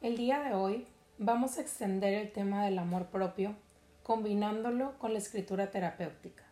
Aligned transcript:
El 0.00 0.16
día 0.16 0.40
de 0.40 0.54
hoy 0.54 0.86
vamos 1.18 1.58
a 1.58 1.60
extender 1.60 2.14
el 2.14 2.32
tema 2.32 2.64
del 2.64 2.78
amor 2.78 3.08
propio 3.08 3.54
combinándolo 4.02 4.98
con 4.98 5.12
la 5.12 5.18
escritura 5.18 5.70
terapéutica. 5.70 6.42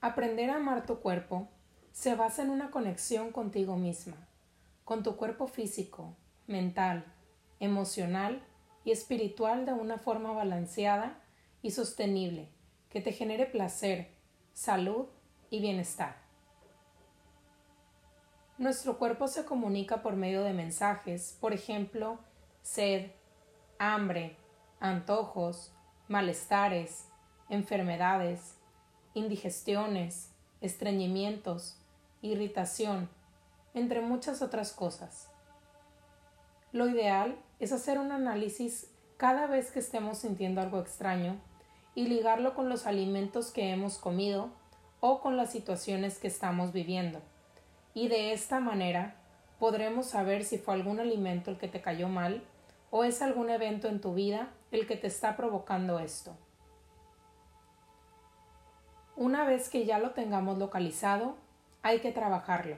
Aprender 0.00 0.48
a 0.48 0.56
amar 0.56 0.86
tu 0.86 1.00
cuerpo 1.00 1.46
se 1.92 2.14
basa 2.14 2.40
en 2.40 2.48
una 2.48 2.70
conexión 2.70 3.30
contigo 3.30 3.76
misma, 3.76 4.16
con 4.86 5.02
tu 5.02 5.16
cuerpo 5.16 5.48
físico, 5.48 6.16
mental, 6.46 7.04
emocional 7.60 8.42
y 8.82 8.92
espiritual 8.92 9.66
de 9.66 9.74
una 9.74 9.98
forma 9.98 10.32
balanceada 10.32 11.20
y 11.60 11.72
sostenible 11.72 12.48
que 12.88 13.02
te 13.02 13.12
genere 13.12 13.44
placer, 13.44 14.14
salud 14.54 15.08
y 15.50 15.60
bienestar. 15.60 16.27
Nuestro 18.58 18.98
cuerpo 18.98 19.28
se 19.28 19.44
comunica 19.44 20.02
por 20.02 20.16
medio 20.16 20.42
de 20.42 20.52
mensajes, 20.52 21.38
por 21.40 21.52
ejemplo, 21.52 22.18
sed, 22.62 23.12
hambre, 23.78 24.36
antojos, 24.80 25.72
malestares, 26.08 27.04
enfermedades, 27.48 28.56
indigestiones, 29.14 30.32
estreñimientos, 30.60 31.76
irritación, 32.20 33.08
entre 33.74 34.00
muchas 34.00 34.42
otras 34.42 34.72
cosas. 34.72 35.30
Lo 36.72 36.88
ideal 36.88 37.38
es 37.60 37.70
hacer 37.70 38.00
un 38.00 38.10
análisis 38.10 38.90
cada 39.18 39.46
vez 39.46 39.70
que 39.70 39.78
estemos 39.78 40.18
sintiendo 40.18 40.60
algo 40.60 40.80
extraño 40.80 41.36
y 41.94 42.08
ligarlo 42.08 42.56
con 42.56 42.68
los 42.68 42.86
alimentos 42.86 43.52
que 43.52 43.70
hemos 43.70 43.98
comido 43.98 44.50
o 44.98 45.20
con 45.20 45.36
las 45.36 45.52
situaciones 45.52 46.18
que 46.18 46.26
estamos 46.26 46.72
viviendo. 46.72 47.22
Y 47.98 48.06
de 48.06 48.32
esta 48.32 48.60
manera 48.60 49.16
podremos 49.58 50.06
saber 50.06 50.44
si 50.44 50.56
fue 50.56 50.74
algún 50.74 51.00
alimento 51.00 51.50
el 51.50 51.58
que 51.58 51.66
te 51.66 51.80
cayó 51.80 52.06
mal 52.06 52.44
o 52.92 53.02
es 53.02 53.22
algún 53.22 53.50
evento 53.50 53.88
en 53.88 54.00
tu 54.00 54.14
vida 54.14 54.50
el 54.70 54.86
que 54.86 54.96
te 54.96 55.08
está 55.08 55.36
provocando 55.36 55.98
esto. 55.98 56.36
Una 59.16 59.44
vez 59.44 59.68
que 59.68 59.84
ya 59.84 59.98
lo 59.98 60.12
tengamos 60.12 60.58
localizado, 60.58 61.38
hay 61.82 61.98
que 61.98 62.12
trabajarlo. 62.12 62.76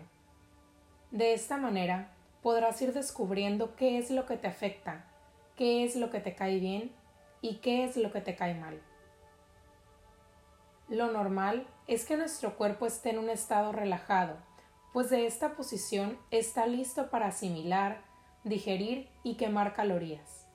De 1.11 1.35
esta 1.35 1.59
manera 1.59 2.15
podrás 2.41 2.81
ir 2.81 2.95
descubriendo 2.95 3.77
qué 3.77 3.99
es 3.99 4.11
lo 4.11 4.25
que 4.25 4.39
te 4.39 4.49
afecta, 4.49 5.05
qué 5.55 5.85
es 5.85 5.97
lo 5.97 6.09
que 6.09 6.21
te 6.21 6.35
cae 6.35 6.59
bien 6.61 6.93
y 7.43 7.57
qué 7.57 7.85
es 7.85 7.99
lo 7.99 8.11
que 8.11 8.23
te 8.23 8.37
cae 8.37 8.55
mal. 8.55 8.81
Lo 10.89 11.13
normal 11.13 11.67
es 11.87 12.07
que 12.07 12.17
nuestro 12.17 12.57
cuerpo 12.57 12.87
esté 12.87 13.11
en 13.11 13.19
un 13.19 13.29
estado 13.29 13.71
relajado, 13.71 14.39
pues 14.93 15.11
de 15.11 15.27
esta 15.27 15.55
posición 15.55 16.19
está 16.31 16.67
listo 16.67 17.11
para 17.11 17.29
asimilar, 17.29 18.03
digerir 18.45 19.09
y 19.23 19.37
quemar 19.37 19.73
calorías. 19.75 20.47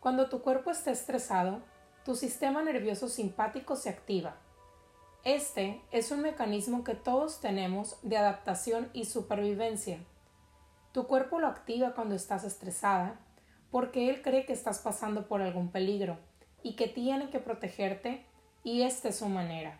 Cuando 0.00 0.28
tu 0.28 0.42
cuerpo 0.42 0.70
está 0.70 0.90
estresado, 0.90 1.62
tu 2.04 2.14
sistema 2.14 2.62
nervioso 2.62 3.08
simpático 3.08 3.76
se 3.76 3.90
activa. 3.90 4.36
Este 5.24 5.82
es 5.90 6.10
un 6.10 6.22
mecanismo 6.22 6.84
que 6.84 6.94
todos 6.94 7.40
tenemos 7.40 7.98
de 8.02 8.16
adaptación 8.16 8.88
y 8.92 9.04
supervivencia. 9.04 9.98
Tu 10.92 11.06
cuerpo 11.06 11.38
lo 11.38 11.48
activa 11.48 11.94
cuando 11.94 12.14
estás 12.14 12.44
estresada 12.44 13.20
porque 13.70 14.08
él 14.08 14.22
cree 14.22 14.46
que 14.46 14.52
estás 14.52 14.78
pasando 14.78 15.28
por 15.28 15.42
algún 15.42 15.70
peligro 15.70 16.18
y 16.62 16.76
que 16.76 16.88
tiene 16.88 17.30
que 17.30 17.40
protegerte 17.40 18.24
y 18.64 18.82
esta 18.82 19.08
es 19.08 19.18
su 19.18 19.28
manera. 19.28 19.78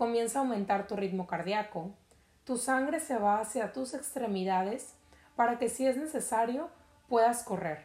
Comienza 0.00 0.38
a 0.38 0.42
aumentar 0.44 0.86
tu 0.86 0.96
ritmo 0.96 1.26
cardíaco, 1.26 1.90
tu 2.44 2.56
sangre 2.56 3.00
se 3.00 3.18
va 3.18 3.38
hacia 3.38 3.74
tus 3.74 3.92
extremidades 3.92 4.94
para 5.36 5.58
que 5.58 5.68
si 5.68 5.86
es 5.86 5.98
necesario 5.98 6.70
puedas 7.06 7.44
correr, 7.44 7.84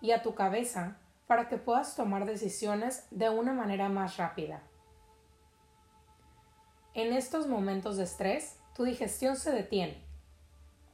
y 0.00 0.10
a 0.10 0.22
tu 0.22 0.34
cabeza 0.34 0.96
para 1.28 1.48
que 1.48 1.56
puedas 1.56 1.94
tomar 1.94 2.24
decisiones 2.26 3.06
de 3.12 3.30
una 3.30 3.52
manera 3.52 3.88
más 3.88 4.16
rápida. 4.16 4.60
En 6.94 7.12
estos 7.12 7.46
momentos 7.46 7.96
de 7.96 8.02
estrés, 8.02 8.58
tu 8.74 8.82
digestión 8.82 9.36
se 9.36 9.52
detiene, 9.52 10.02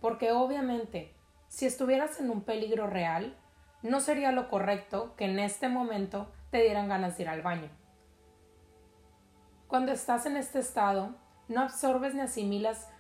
porque 0.03 0.33
obviamente, 0.33 1.15
si 1.49 1.65
estuvieras 1.65 2.21
en 2.21 2.29
un 2.29 2.43
peligro 2.43 2.89
real, 2.89 3.39
no 3.81 4.01
sería 4.01 4.33
lo 4.33 4.51
correcto 4.51 5.15
que 5.17 5.25
en 5.25 5.39
este 5.39 5.71
momento 5.71 6.31
te 6.51 6.61
dieran 6.61 6.91
ganas 6.91 7.17
de 7.17 7.23
ir 7.23 7.31
al 7.31 7.41
baño. 7.41 7.71
Cuando 9.73 9.93
estás 9.93 10.27
en 10.27 10.37
este 10.37 10.59
estado, 10.59 11.15
no 11.49 11.63
absorbes 11.63 12.15
ni 12.15 12.21
asimilas 12.21 12.91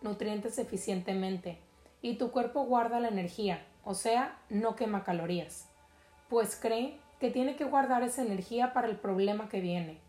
nutrientes 0.00 0.58
eficientemente 0.58 1.58
y 2.00 2.16
tu 2.16 2.30
cuerpo 2.30 2.64
guarda 2.64 3.00
la 3.00 3.08
energía, 3.08 3.66
o 3.84 3.92
sea, 3.92 4.38
no 4.48 4.74
quema 4.74 5.04
calorías, 5.04 5.68
pues 6.30 6.56
cree 6.56 6.98
que 7.20 7.30
tiene 7.30 7.54
que 7.54 7.66
guardar 7.66 8.02
esa 8.02 8.22
energía 8.22 8.72
para 8.72 8.88
el 8.88 8.96
problema 8.96 9.50
que 9.50 9.60
viene. 9.60 10.00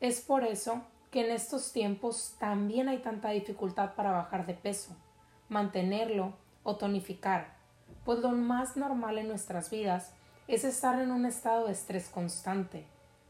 Es 0.00 0.22
por 0.22 0.42
eso 0.42 0.80
que 1.10 1.22
en 1.22 1.32
estos 1.32 1.70
tiempos 1.74 2.36
también 2.38 2.88
hay 2.88 3.00
tanta 3.00 3.28
dificultad 3.28 3.94
para 3.94 4.12
bajar 4.12 4.46
de 4.46 4.54
peso, 4.54 4.96
mantenerlo 5.50 6.32
o 6.62 6.76
tonificar, 6.76 7.58
pues 8.06 8.20
lo 8.20 8.30
más 8.30 8.78
normal 8.78 9.18
en 9.18 9.28
nuestras 9.28 9.68
vidas 9.68 10.14
es 10.46 10.64
estar 10.64 10.98
en 10.98 11.10
un 11.10 11.26
estado 11.26 11.66
de 11.66 11.72
estrés 11.72 12.08
constante, 12.08 12.86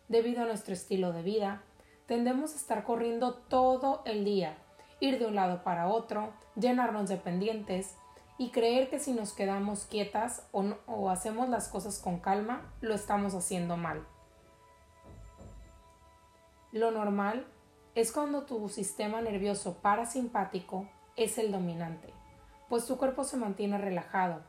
debido 0.08 0.42
a 0.42 0.46
nuestro 0.46 0.74
estilo 0.74 1.12
de 1.12 1.22
vida, 1.22 1.62
tendemos 2.06 2.54
a 2.54 2.56
estar 2.56 2.84
corriendo 2.84 3.34
todo 3.34 4.02
el 4.04 4.24
día, 4.24 4.56
ir 5.00 5.18
de 5.18 5.26
un 5.26 5.34
lado 5.34 5.62
para 5.62 5.88
otro, 5.88 6.32
llenarnos 6.56 7.08
de 7.08 7.16
pendientes 7.16 7.94
y 8.38 8.50
creer 8.50 8.88
que 8.88 8.98
si 8.98 9.12
nos 9.12 9.32
quedamos 9.32 9.84
quietas 9.84 10.48
o, 10.52 11.10
hacemos 11.10 11.48
las 11.48 11.68
cosas 11.68 11.98
con 11.98 12.20
calma, 12.20 12.72
lo 12.80 12.94
estamos 12.94 13.34
haciendo 13.34 13.76
mal. 13.76 14.06
Lo 16.72 16.90
normal 16.90 17.46
es 17.94 18.12
cuando 18.12 18.44
tu 18.44 18.68
sistema 18.68 19.20
nervioso 19.20 19.78
parasimpático 19.82 20.88
es 21.16 21.36
el 21.36 21.50
dominante, 21.50 22.14
pues 22.68 22.86
tu 22.86 22.96
cuerpo 22.96 23.24
se 23.24 23.36
mantiene 23.36 23.76
relajado. 23.76 24.42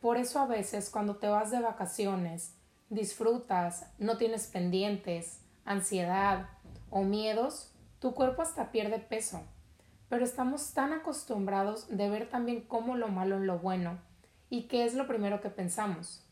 Por 0.00 0.16
eso 0.16 0.40
a 0.40 0.46
veces 0.46 0.90
cuando 0.90 1.16
te 1.16 1.28
vas 1.28 1.52
de 1.52 1.60
vacaciones 1.60 2.56
disfrutas, 2.92 3.86
no 3.98 4.18
tienes 4.18 4.46
pendientes, 4.46 5.40
ansiedad 5.64 6.46
o 6.90 7.02
miedos, 7.02 7.72
tu 8.00 8.14
cuerpo 8.14 8.42
hasta 8.42 8.70
pierde 8.70 8.98
peso. 8.98 9.42
Pero 10.10 10.24
estamos 10.24 10.74
tan 10.74 10.92
acostumbrados 10.92 11.88
de 11.88 12.10
ver 12.10 12.28
también 12.28 12.60
cómo 12.60 12.96
lo 12.96 13.08
malo 13.08 13.36
en 13.36 13.46
lo 13.46 13.58
bueno. 13.58 13.98
¿Y 14.50 14.64
qué 14.64 14.84
es 14.84 14.94
lo 14.94 15.06
primero 15.06 15.40
que 15.40 15.48
pensamos? 15.48 16.22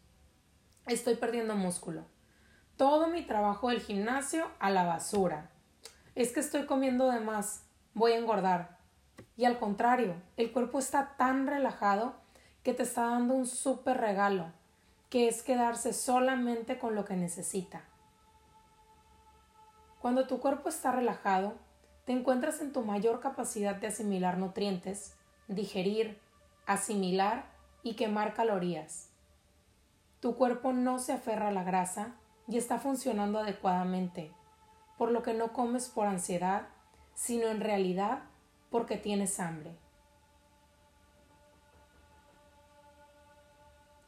Estoy 0.87 1.15
perdiendo 1.15 1.57
músculo. 1.57 2.05
Todo 2.77 3.09
mi 3.09 3.23
trabajo 3.23 3.71
del 3.71 3.81
gimnasio 3.81 4.47
a 4.59 4.69
la 4.69 4.85
basura. 4.85 5.51
Es 6.15 6.33
que 6.33 6.41
estoy 6.41 6.67
comiendo 6.67 7.11
de 7.11 7.21
más. 7.21 7.65
Voy 7.95 8.13
a 8.13 8.19
engordar. 8.19 8.77
Y 9.35 9.47
al 9.47 9.59
contrario, 9.59 10.15
el 10.37 10.53
cuerpo 10.53 10.79
está 10.79 11.17
tan 11.17 11.47
relajado 11.47 12.17
que 12.63 12.75
te 12.75 12.83
está 12.83 13.07
dando 13.07 13.33
un 13.33 13.47
súper 13.47 13.97
regalo 13.97 14.60
que 15.11 15.29
es 15.29 15.43
quedarse 15.43 15.93
solamente 15.93 16.79
con 16.79 16.95
lo 16.95 17.05
que 17.05 17.17
necesita. 17.17 17.83
Cuando 20.01 20.27
tu 20.27 20.41
cuerpo 20.41 20.69
está 20.69 20.93
relajado, 20.93 21.55
te 22.07 22.13
encuentras 22.13 22.61
en 22.61 22.73
tu 22.73 22.83
mayor 22.83 23.21
capacidad 23.21 23.75
de 23.75 23.89
asimilar 23.89 24.39
nutrientes, 24.39 25.17
digerir, 25.49 26.19
asimilar 26.65 27.51
y 27.83 27.97
quemar 27.97 28.35
calorías. 28.35 29.11
Tu 30.21 30.37
cuerpo 30.37 30.73
no 30.73 30.99
se 30.99 31.13
aferra 31.13 31.49
a 31.49 31.53
la 31.53 31.65
grasa 31.65 32.15
y 32.47 32.57
está 32.57 32.79
funcionando 32.79 33.41
adecuadamente, 33.41 34.33
por 34.97 35.11
lo 35.11 35.23
que 35.23 35.35
no 35.35 35.53
comes 35.53 35.89
por 35.89 36.07
ansiedad, 36.07 36.69
sino 37.15 37.49
en 37.49 37.61
realidad 37.61 38.23
porque 38.71 38.97
tienes 38.97 39.41
hambre. 39.41 39.77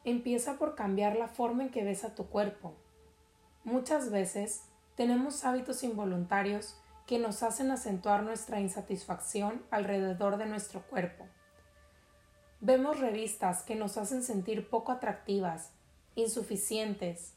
Empieza 0.05 0.59
por 0.59 0.75
cambiar 0.75 1.15
la 1.15 1.29
forma 1.29 1.63
en 1.63 1.71
que 1.71 1.85
ves 1.85 2.03
a 2.03 2.17
tu 2.17 2.27
cuerpo. 2.27 2.75
Muchas 3.63 4.11
veces 4.11 4.65
tenemos 4.97 5.45
hábitos 5.45 5.85
involuntarios 5.85 6.77
que 7.07 7.21
nos 7.21 7.45
hacen 7.45 7.71
acentuar 7.71 8.25
nuestra 8.25 8.59
insatisfacción 8.59 9.63
alrededor 9.71 10.39
de 10.39 10.47
nuestro 10.47 10.83
cuerpo. 10.83 11.25
Vemos 12.61 12.99
revistas 12.99 13.63
que 13.63 13.77
nos 13.77 13.97
hacen 13.97 14.25
sentir 14.25 14.69
poco 14.69 14.91
atractivas, 14.91 15.71
insuficientes. 16.17 17.35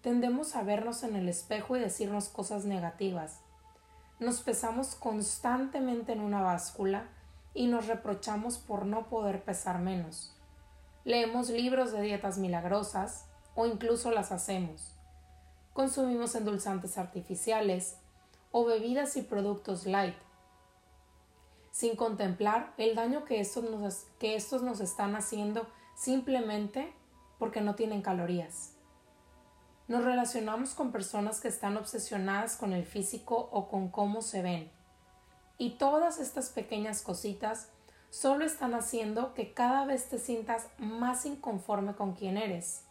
Tendemos 0.00 0.56
a 0.56 0.62
vernos 0.62 1.02
en 1.02 1.16
el 1.16 1.28
espejo 1.28 1.76
y 1.76 1.80
decirnos 1.80 2.30
cosas 2.30 2.64
negativas. 2.64 3.40
Nos 4.20 4.40
pesamos 4.40 4.94
constantemente 4.94 6.12
en 6.12 6.20
una 6.20 6.40
báscula 6.40 7.08
y 7.52 7.66
nos 7.66 7.88
reprochamos 7.88 8.56
por 8.56 8.86
no 8.86 9.10
poder 9.10 9.44
pesar 9.44 9.80
menos 9.80 10.35
leemos 11.06 11.50
libros 11.50 11.92
de 11.92 12.02
dietas 12.02 12.36
milagrosas 12.36 13.26
o 13.54 13.64
incluso 13.64 14.10
las 14.10 14.32
hacemos. 14.32 14.92
Consumimos 15.72 16.34
endulzantes 16.34 16.98
artificiales 16.98 17.96
o 18.50 18.64
bebidas 18.64 19.16
y 19.16 19.22
productos 19.22 19.86
light. 19.86 20.16
sin 21.70 21.94
contemplar 21.94 22.72
el 22.78 22.94
daño 22.94 23.24
que 23.24 23.38
estos 23.38 23.62
nos, 23.70 24.06
que 24.18 24.34
estos 24.34 24.62
nos 24.62 24.80
están 24.80 25.14
haciendo 25.14 25.68
simplemente 25.94 26.92
porque 27.38 27.60
no 27.60 27.74
tienen 27.74 28.02
calorías. 28.02 28.72
Nos 29.86 30.02
relacionamos 30.02 30.74
con 30.74 30.90
personas 30.90 31.40
que 31.40 31.48
están 31.48 31.76
obsesionadas 31.76 32.56
con 32.56 32.72
el 32.72 32.84
físico 32.84 33.48
o 33.52 33.68
con 33.68 33.90
cómo 33.90 34.22
se 34.22 34.42
ven. 34.42 34.72
Y 35.58 35.76
todas 35.76 36.18
estas 36.18 36.48
pequeñas 36.48 37.02
cositas 37.02 37.68
solo 38.16 38.44
están 38.44 38.74
haciendo 38.74 39.34
que 39.34 39.52
cada 39.52 39.84
vez 39.84 40.08
te 40.08 40.18
sientas 40.18 40.68
más 40.78 41.26
inconforme 41.26 41.94
con 41.94 42.14
quien 42.14 42.36
eres. 42.36 42.84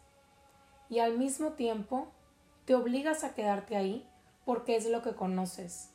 Y 0.88 1.00
al 1.00 1.18
mismo 1.18 1.54
tiempo 1.54 2.08
te 2.64 2.74
obligas 2.74 3.24
a 3.24 3.34
quedarte 3.34 3.76
ahí 3.76 4.08
porque 4.44 4.76
es 4.76 4.86
lo 4.86 5.02
que 5.02 5.14
conoces. 5.14 5.90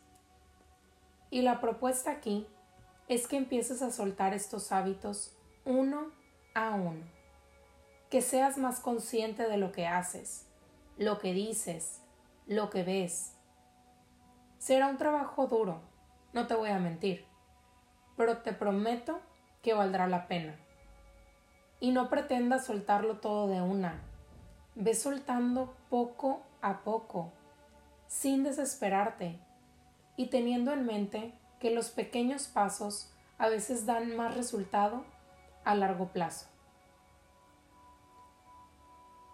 Y 1.30 1.44
la 1.44 1.62
propuesta 1.62 2.12
aquí 2.12 2.46
es 3.08 3.28
que 3.28 3.38
empieces 3.38 3.82
a 3.82 3.92
soltar 3.92 4.34
estos 4.34 4.72
hábitos 4.72 5.34
uno 5.64 6.12
a 6.54 6.72
uno. 6.72 7.06
Que 8.10 8.22
seas 8.22 8.58
más 8.58 8.82
consciente 8.82 9.48
de 9.48 9.58
lo 9.58 9.72
que 9.72 9.88
haces 9.88 10.48
lo 10.98 11.18
que 11.18 11.34
dices, 11.34 12.02
lo 12.46 12.70
que 12.70 12.84
ves. 12.84 13.34
Será 14.60 14.88
un 14.88 14.98
trabajo 14.98 15.48
duro, 15.48 15.82
no 16.34 16.46
te 16.46 16.54
voy 16.54 16.70
a 16.70 16.78
mentir, 16.78 17.26
pero 18.16 18.40
te 18.40 18.54
prometo 18.54 19.20
que 19.62 19.74
valdrá 19.74 20.08
la 20.08 20.28
pena. 20.28 20.56
Y 21.80 21.92
no 21.92 22.10
pretendas 22.10 22.66
soltarlo 22.66 23.20
todo 23.20 23.48
de 23.48 23.62
una. 23.62 24.02
Ve 24.76 24.94
soltando 24.94 25.74
poco 25.90 26.42
a 26.62 26.80
poco, 26.82 27.32
sin 28.08 28.44
desesperarte, 28.44 29.40
y 30.18 30.28
teniendo 30.28 30.72
en 30.72 30.86
mente 30.86 31.34
que 31.60 31.72
los 31.72 31.90
pequeños 31.90 32.48
pasos 32.48 33.12
a 33.38 33.50
veces 33.50 33.86
dan 33.86 34.16
más 34.16 34.36
resultado 34.36 35.04
a 35.64 35.76
largo 35.76 36.08
plazo. 36.10 36.48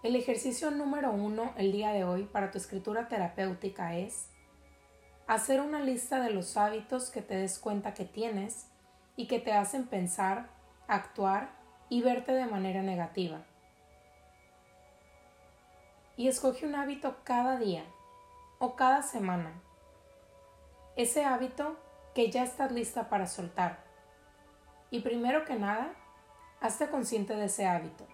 El 0.04 0.16
ejercicio 0.16 0.72
número 0.72 1.12
uno 1.12 1.54
el 1.58 1.72
día 1.72 1.92
de 1.92 2.04
hoy 2.04 2.24
para 2.24 2.52
tu 2.52 2.58
escritura 2.58 3.08
terapéutica 3.08 3.98
es 3.98 4.30
hacer 5.28 5.60
una 5.60 5.82
lista 5.82 6.22
de 6.22 6.32
los 6.32 6.56
hábitos 6.56 7.12
que 7.12 7.22
te 7.22 7.36
des 7.36 7.60
cuenta 7.60 7.94
que 7.94 8.06
tienes 8.06 8.68
y 9.18 9.28
que 9.28 9.40
te 9.40 9.54
hacen 9.54 9.88
pensar, 9.88 10.48
actuar 10.88 11.50
y 11.90 12.02
verte 12.02 12.32
de 12.32 12.46
manera 12.46 12.82
negativa. 12.82 13.44
Y 16.16 16.30
escoge 16.30 16.66
un 16.66 16.76
hábito 16.76 17.18
cada 17.24 17.58
día 17.58 17.84
o 18.60 18.76
cada 18.76 19.04
semana. 19.04 19.52
Ese 20.96 21.26
hábito 21.26 21.78
que 22.16 22.32
ya 22.32 22.44
estás 22.44 22.72
lista 22.72 23.10
para 23.10 23.28
soltar. 23.28 23.84
Y 24.90 25.02
primero 25.02 25.46
que 25.46 25.56
nada, 25.56 25.94
hazte 26.62 26.90
consciente 26.90 27.36
de 27.36 27.46
ese 27.46 27.68
hábito. 27.68 28.08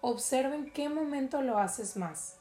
Observa 0.00 0.56
en 0.56 0.72
qué 0.72 0.88
momento 0.88 1.42
lo 1.42 1.58
haces 1.58 1.96
más. 1.96 2.40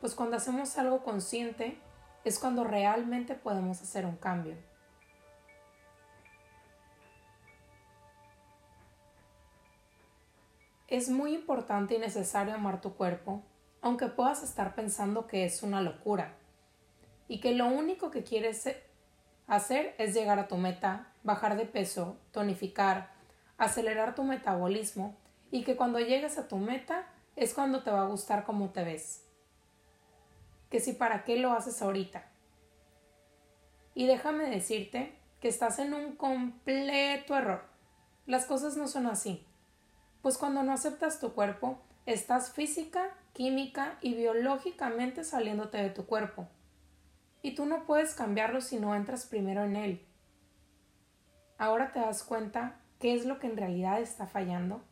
Pues 0.00 0.14
cuando 0.14 0.36
hacemos 0.36 0.76
algo 0.76 1.02
consciente 1.02 1.80
es 2.24 2.38
cuando 2.38 2.64
realmente 2.64 3.34
podemos 3.34 3.80
hacer 3.82 4.06
un 4.06 4.16
cambio. 4.16 4.56
Es 10.88 11.08
muy 11.08 11.34
importante 11.34 11.94
y 11.94 11.98
necesario 11.98 12.54
amar 12.54 12.82
tu 12.82 12.94
cuerpo, 12.94 13.42
aunque 13.80 14.08
puedas 14.08 14.42
estar 14.42 14.74
pensando 14.74 15.26
que 15.26 15.44
es 15.44 15.62
una 15.62 15.80
locura 15.80 16.34
y 17.28 17.40
que 17.40 17.54
lo 17.54 17.66
único 17.66 18.10
que 18.10 18.24
quieres 18.24 18.68
hacer 19.46 19.94
es 19.96 20.14
llegar 20.14 20.38
a 20.38 20.48
tu 20.48 20.58
meta, 20.58 21.12
bajar 21.22 21.56
de 21.56 21.64
peso, 21.64 22.18
tonificar, 22.30 23.10
acelerar 23.56 24.14
tu 24.14 24.22
metabolismo 24.22 25.16
y 25.50 25.64
que 25.64 25.76
cuando 25.76 25.98
llegues 25.98 26.36
a 26.36 26.46
tu 26.46 26.58
meta 26.58 27.06
es 27.36 27.54
cuando 27.54 27.82
te 27.82 27.90
va 27.90 28.02
a 28.02 28.08
gustar 28.08 28.44
cómo 28.44 28.70
te 28.70 28.84
ves. 28.84 29.24
Que 30.72 30.80
si 30.80 30.94
para 30.94 31.22
qué 31.22 31.36
lo 31.36 31.52
haces 31.52 31.80
ahorita. 31.80 32.24
Y 33.94 34.08
déjame 34.08 34.50
decirte 34.50 35.14
que 35.40 35.46
estás 35.46 35.78
en 35.78 35.94
un 35.94 36.16
completo 36.16 37.36
error. 37.36 37.62
Las 38.26 38.46
cosas 38.46 38.76
no 38.76 38.88
son 38.88 39.06
así. 39.06 39.46
Pues 40.22 40.36
cuando 40.36 40.64
no 40.64 40.72
aceptas 40.72 41.20
tu 41.20 41.34
cuerpo, 41.34 41.78
estás 42.06 42.52
física, 42.52 43.10
química 43.34 43.98
y 44.00 44.14
biológicamente 44.14 45.22
saliéndote 45.22 45.78
de 45.78 45.90
tu 45.90 46.06
cuerpo. 46.06 46.48
Y 47.42 47.54
tú 47.54 47.66
no 47.66 47.84
puedes 47.84 48.14
cambiarlo 48.14 48.60
si 48.60 48.80
no 48.80 48.96
entras 48.96 49.26
primero 49.26 49.62
en 49.62 49.76
él. 49.76 50.06
Ahora 51.58 51.92
te 51.92 52.00
das 52.00 52.24
cuenta 52.24 52.80
qué 52.98 53.14
es 53.14 53.26
lo 53.26 53.38
que 53.38 53.46
en 53.46 53.56
realidad 53.56 54.00
está 54.00 54.26
fallando 54.26 54.82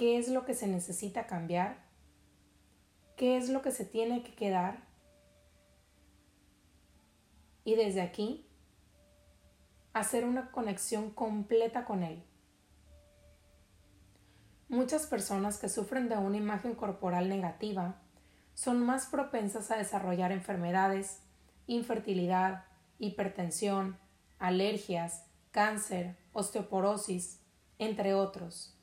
qué 0.00 0.16
es 0.16 0.30
lo 0.30 0.46
que 0.46 0.54
se 0.54 0.66
necesita 0.66 1.26
cambiar, 1.26 1.76
qué 3.20 3.36
es 3.36 3.50
lo 3.50 3.60
que 3.60 3.70
se 3.70 3.84
tiene 3.84 4.22
que 4.22 4.34
quedar. 4.34 4.78
Y 7.64 7.74
desde 7.74 8.00
aquí, 8.00 8.46
hacer 9.92 10.24
una 10.24 10.50
conexión 10.50 11.10
completa 11.10 11.84
con 11.84 12.02
él. 12.02 12.24
Muchas 14.70 15.06
personas 15.06 15.58
que 15.58 15.68
sufren 15.68 16.08
de 16.08 16.16
una 16.16 16.38
imagen 16.38 16.74
corporal 16.74 17.28
negativa 17.28 18.00
son 18.54 18.86
más 18.86 19.04
propensas 19.04 19.70
a 19.70 19.76
desarrollar 19.76 20.32
enfermedades, 20.32 21.20
infertilidad, 21.66 22.64
hipertensión, 22.98 23.98
alergias, 24.38 25.26
cáncer, 25.50 26.16
osteoporosis, 26.32 27.42
entre 27.76 28.14
otros 28.14 28.80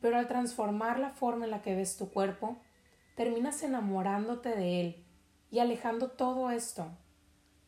pero 0.00 0.16
al 0.16 0.28
transformar 0.28 0.98
la 0.98 1.10
forma 1.10 1.44
en 1.44 1.50
la 1.50 1.62
que 1.62 1.74
ves 1.74 1.96
tu 1.96 2.10
cuerpo, 2.10 2.58
terminas 3.18 3.64
enamorándote 3.64 4.50
de 4.50 4.80
él 4.80 5.04
y 5.50 5.58
alejando 5.58 6.12
todo 6.12 6.52
esto, 6.52 6.86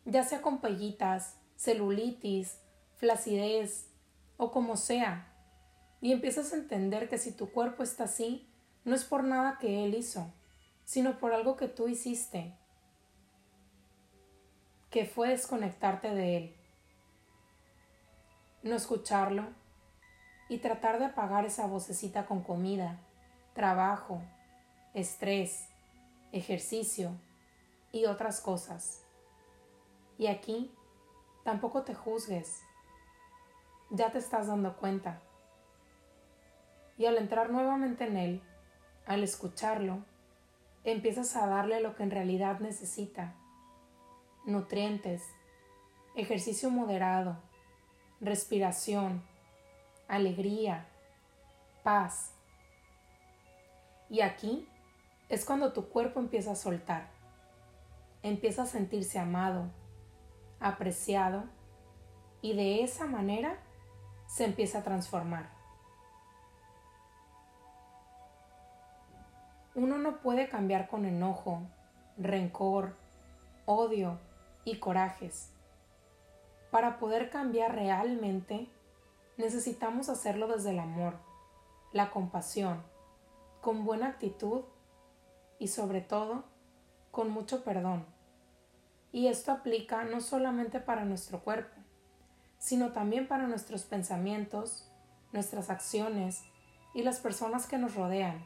ya 0.05 0.23
sea 0.23 0.43
con 0.43 0.61
pellitas, 0.61 1.41
celulitis, 1.57 2.61
flacidez 2.95 3.91
o 4.37 4.53
como 4.53 4.77
sea, 4.77 5.27
y 6.01 6.13
empiezas 6.13 6.53
a 6.53 6.57
entender 6.57 7.09
que 7.09 7.19
si 7.19 7.33
tu 7.33 7.51
cuerpo 7.51 7.83
está 7.83 8.05
así, 8.05 8.49
no 8.85 8.95
es 8.95 9.03
por 9.03 9.25
nada 9.25 9.59
que 9.59 9.85
él 9.85 9.97
hizo, 9.97 10.33
sino 10.85 11.19
por 11.19 11.33
algo 11.33 11.57
que 11.57 11.67
tú 11.67 11.89
hiciste, 11.89 12.57
que 14.89 15.05
fue 15.05 15.31
desconectarte 15.31 16.15
de 16.15 16.37
él, 16.37 16.57
no 18.63 18.77
escucharlo, 18.77 19.49
y 20.49 20.59
tratar 20.59 21.01
de 21.01 21.07
apagar 21.07 21.45
esa 21.45 21.67
vocecita 21.67 22.27
con 22.27 22.41
comida, 22.45 23.01
trabajo, 23.53 24.23
estrés, 24.95 25.69
ejercicio 26.33 27.13
y 27.93 28.07
otras 28.07 28.41
cosas. 28.41 29.05
Y 30.19 30.27
aquí 30.27 30.71
tampoco 31.45 31.83
te 31.83 31.95
juzgues, 31.95 32.63
ya 33.91 34.11
te 34.11 34.19
estás 34.19 34.47
dando 34.47 34.77
cuenta. 34.77 35.23
Y 36.99 37.07
al 37.07 37.17
entrar 37.17 37.51
nuevamente 37.51 38.05
en 38.07 38.17
él, 38.17 38.43
al 39.07 39.25
escucharlo, 39.25 40.05
empiezas 40.85 41.35
a 41.37 41.47
darle 41.47 41.81
lo 41.81 41.97
que 41.97 42.03
en 42.03 42.11
realidad 42.11 42.61
necesita. 42.61 43.35
Nutrientes, 44.45 45.23
ejercicio 46.15 46.71
moderado, 46.71 47.39
respiración, 48.21 49.23
alegría, 50.09 50.87
paz. 51.83 52.35
Y 54.09 54.21
aquí 54.21 54.69
es 55.31 55.45
cuando 55.45 55.73
tu 55.73 55.89
cuerpo 55.89 56.19
empieza 56.19 56.53
a 56.53 56.57
soltar, 56.57 57.09
empieza 58.23 58.65
a 58.65 58.67
sentirse 58.67 59.19
amado, 59.19 59.71
apreciado 60.59 61.45
y 62.43 62.55
de 62.55 62.83
esa 62.83 63.07
manera 63.07 63.57
se 64.27 64.45
empieza 64.45 64.81
a 64.81 64.83
transformar. 64.83 65.49
Uno 69.77 69.99
no 69.99 70.21
puede 70.21 70.49
cambiar 70.49 70.89
con 70.89 71.05
enojo, 71.05 71.63
rencor, 72.19 72.97
odio 73.67 74.19
y 74.65 74.81
corajes. 74.81 75.53
Para 76.73 76.99
poder 76.99 77.31
cambiar 77.31 77.77
realmente, 77.77 78.69
necesitamos 79.37 80.09
hacerlo 80.09 80.49
desde 80.49 80.71
el 80.71 80.81
amor, 80.81 81.15
la 81.93 82.11
compasión, 82.11 82.83
con 83.61 83.85
buena 83.85 84.09
actitud 84.09 84.63
y 85.61 85.69
sobre 85.69 86.01
todo 86.01 86.45
con 87.13 87.31
mucho 87.31 87.63
perdón. 87.63 88.05
Y 89.13 89.29
esto 89.29 89.53
aplica 89.53 90.03
no 90.05 90.21
solamente 90.21 90.81
para 90.81 91.05
nuestro 91.05 91.45
cuerpo, 91.45 91.77
sino 92.59 92.93
también 92.93 93.29
para 93.29 93.47
nuestros 93.47 93.85
pensamientos, 93.85 94.91
nuestras 95.33 95.71
acciones 95.71 96.43
y 96.95 97.03
las 97.03 97.21
personas 97.21 97.67
que 97.67 97.79
nos 97.79 97.95
rodean. 97.95 98.45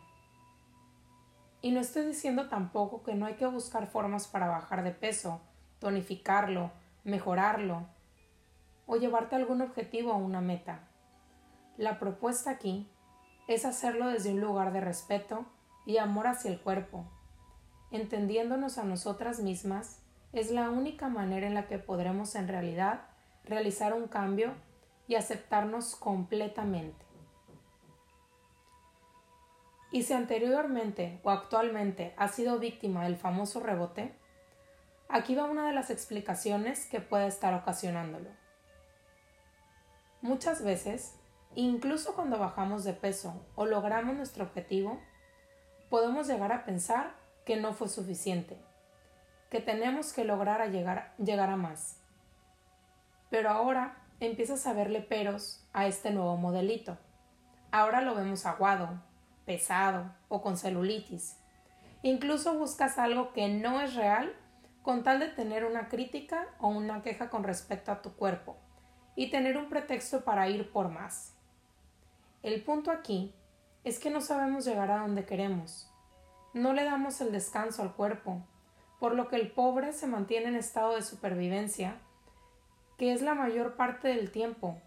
Y 1.63 1.71
no 1.71 1.81
estoy 1.81 2.05
diciendo 2.05 2.49
tampoco 2.49 3.03
que 3.03 3.15
no 3.15 3.27
hay 3.27 3.35
que 3.35 3.47
buscar 3.47 3.87
formas 3.87 4.27
para 4.27 4.49
bajar 4.49 4.83
de 4.83 4.91
peso, 4.91 5.41
tonificarlo, 5.79 6.73
mejorarlo, 7.05 7.87
o 8.87 8.97
llevarte 8.97 9.37
algún 9.37 9.63
objetivo 9.63 10.13
o 10.13 10.19
una 10.19 10.41
meta. 10.41 10.81
La 11.77 11.99
propuesta 11.99 12.51
aquí 12.51 12.91
es 13.47 13.65
hacerlo 13.65 14.09
desde 14.09 14.33
un 14.33 14.41
lugar 14.41 14.73
de 14.73 14.81
respeto 14.81 15.47
y 15.87 15.99
amor 15.99 16.27
hacia 16.27 16.51
el 16.51 16.61
cuerpo. 16.61 17.05
Entendiéndonos 17.91 18.79
a 18.79 18.85
nosotras 18.85 19.41
mismas 19.41 20.01
es 20.33 20.51
la 20.51 20.71
única 20.71 21.09
manera 21.09 21.47
en 21.47 21.55
la 21.55 21.67
que 21.69 21.79
podremos 21.79 22.35
en 22.35 22.49
realidad 22.49 23.03
realizar 23.45 23.93
un 23.93 24.09
cambio 24.09 24.55
y 25.07 25.15
aceptarnos 25.15 25.95
completamente. 25.97 27.05
Y 29.93 30.03
si 30.03 30.13
anteriormente 30.13 31.21
o 31.23 31.31
actualmente 31.31 32.15
has 32.17 32.35
sido 32.35 32.59
víctima 32.59 33.05
del 33.05 33.17
famoso 33.17 33.61
rebote, 33.61 34.13
aquí 35.09 35.37
va 35.37 35.45
una 35.45 35.69
de 35.69 35.73
las 35.73 35.91
explicaciones 35.91 36.87
que 36.87 37.01
puede 37.01 37.29
estar 37.29 37.55
ocasionándolo. 37.55 38.31
Muchas 40.21 40.65
veces, 40.65 41.15
incluso 41.55 42.17
cuando 42.17 42.39
bajamos 42.39 42.83
de 42.83 42.95
peso 42.95 43.47
o 43.55 43.67
logramos 43.67 44.17
nuestro 44.17 44.45
objetivo, 44.45 44.99
podemos 45.95 46.27
llegar 46.27 46.51
a 46.51 46.65
pensar 46.65 47.15
que 47.45 47.55
no 47.55 47.73
fue 47.73 47.89
suficiente, 47.89 48.59
que 49.49 49.61
tenemos 49.61 50.13
que 50.13 50.25
lograr 50.25 50.69
llegar, 50.73 51.15
llegar 51.19 51.51
a 51.51 51.57
más. 51.57 52.01
Pero 53.31 53.49
ahora 53.49 53.97
empiezas 54.19 54.67
a 54.67 54.73
verle 54.73 55.03
peros 55.03 55.65
a 55.73 55.87
este 55.87 56.11
nuevo 56.11 56.37
modelito. 56.37 56.99
Ahora 57.71 58.01
lo 58.01 58.17
vemos 58.17 58.45
aguado, 58.45 59.01
pesado 59.47 60.13
o 60.27 60.43
con 60.43 60.57
celulitis. 60.57 61.37
Incluso 62.03 62.59
buscas 62.59 62.99
algo 62.99 63.33
que 63.33 63.49
no 63.49 63.81
es 63.81 63.95
real 63.95 64.35
con 64.83 65.05
tal 65.05 65.21
de 65.21 65.29
tener 65.29 65.65
una 65.65 65.87
crítica 65.89 66.49
o 66.59 66.71
una 66.71 67.05
queja 67.05 67.31
con 67.31 67.45
respecto 67.45 67.93
a 67.93 68.03
tu 68.03 68.17
cuerpo 68.17 68.57
y 69.15 69.31
tener 69.31 69.57
un 69.57 69.69
pretexto 69.69 70.25
para 70.25 70.49
ir 70.49 70.73
por 70.73 70.89
más. 70.89 71.37
El 72.43 72.65
punto 72.65 72.91
aquí 72.91 73.33
es 73.85 73.99
que 73.99 74.11
no 74.11 74.23
sabemos 74.23 74.65
llegar 74.65 74.91
a 74.91 74.99
donde 74.99 75.27
queremos. 75.27 75.91
No 76.55 76.73
le 76.73 76.85
damos 76.85 77.21
el 77.21 77.33
descanso 77.33 77.83
al 77.83 77.95
cuerpo, 77.95 78.43
por 78.99 79.15
lo 79.15 79.29
que 79.29 79.37
el 79.37 79.53
pobre 79.53 79.93
se 79.93 80.07
mantiene 80.07 80.49
en 80.49 80.57
estado 80.57 80.95
de 80.95 81.03
supervivencia, 81.03 82.01
que 82.97 83.13
es 83.13 83.21
la 83.21 83.35
mayor 83.35 83.77
parte 83.77 84.09
del 84.09 84.31
tiempo, 84.31 84.81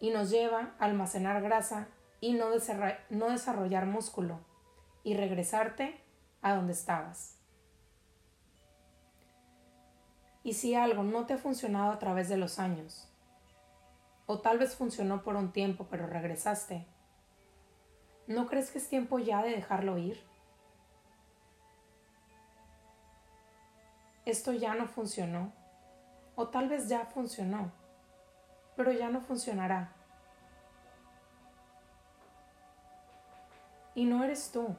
y 0.00 0.10
nos 0.10 0.30
lleva 0.30 0.74
a 0.80 0.86
almacenar 0.86 1.40
grasa 1.42 1.86
y 2.20 2.32
no, 2.32 2.50
desarrollar 2.50 3.86
músculo 3.86 4.40
y 5.04 5.14
regresarte 5.14 6.00
a 6.40 6.56
donde 6.56 6.72
estabas. 6.72 7.38
Y 10.42 10.54
si 10.54 10.74
algo 10.74 11.04
no 11.04 11.26
te 11.26 11.34
ha 11.34 11.38
funcionado 11.38 11.92
a 11.92 12.00
través 12.00 12.28
de 12.28 12.36
los 12.36 12.58
años, 12.58 13.08
o 14.26 14.40
tal 14.40 14.58
vez 14.58 14.74
funcionó 14.74 15.22
por 15.22 15.36
un 15.36 15.52
tiempo 15.52 15.86
pero 15.88 16.08
regresaste, 16.08 16.86
¿no 18.26 18.46
crees 18.46 18.70
que 18.70 18.78
es 18.78 18.88
tiempo 18.88 19.18
ya 19.18 19.42
de 19.42 19.50
dejarlo 19.50 19.98
ir? 19.98 20.22
Esto 24.24 24.52
ya 24.52 24.74
no 24.74 24.86
funcionó, 24.86 25.52
o 26.36 26.48
tal 26.48 26.68
vez 26.68 26.88
ya 26.88 27.06
funcionó, 27.06 27.72
pero 28.76 28.92
ya 28.92 29.10
no 29.10 29.20
funcionará 29.20 29.92
y 33.94 34.04
no 34.04 34.24
eres 34.24 34.50
tú. 34.50 34.74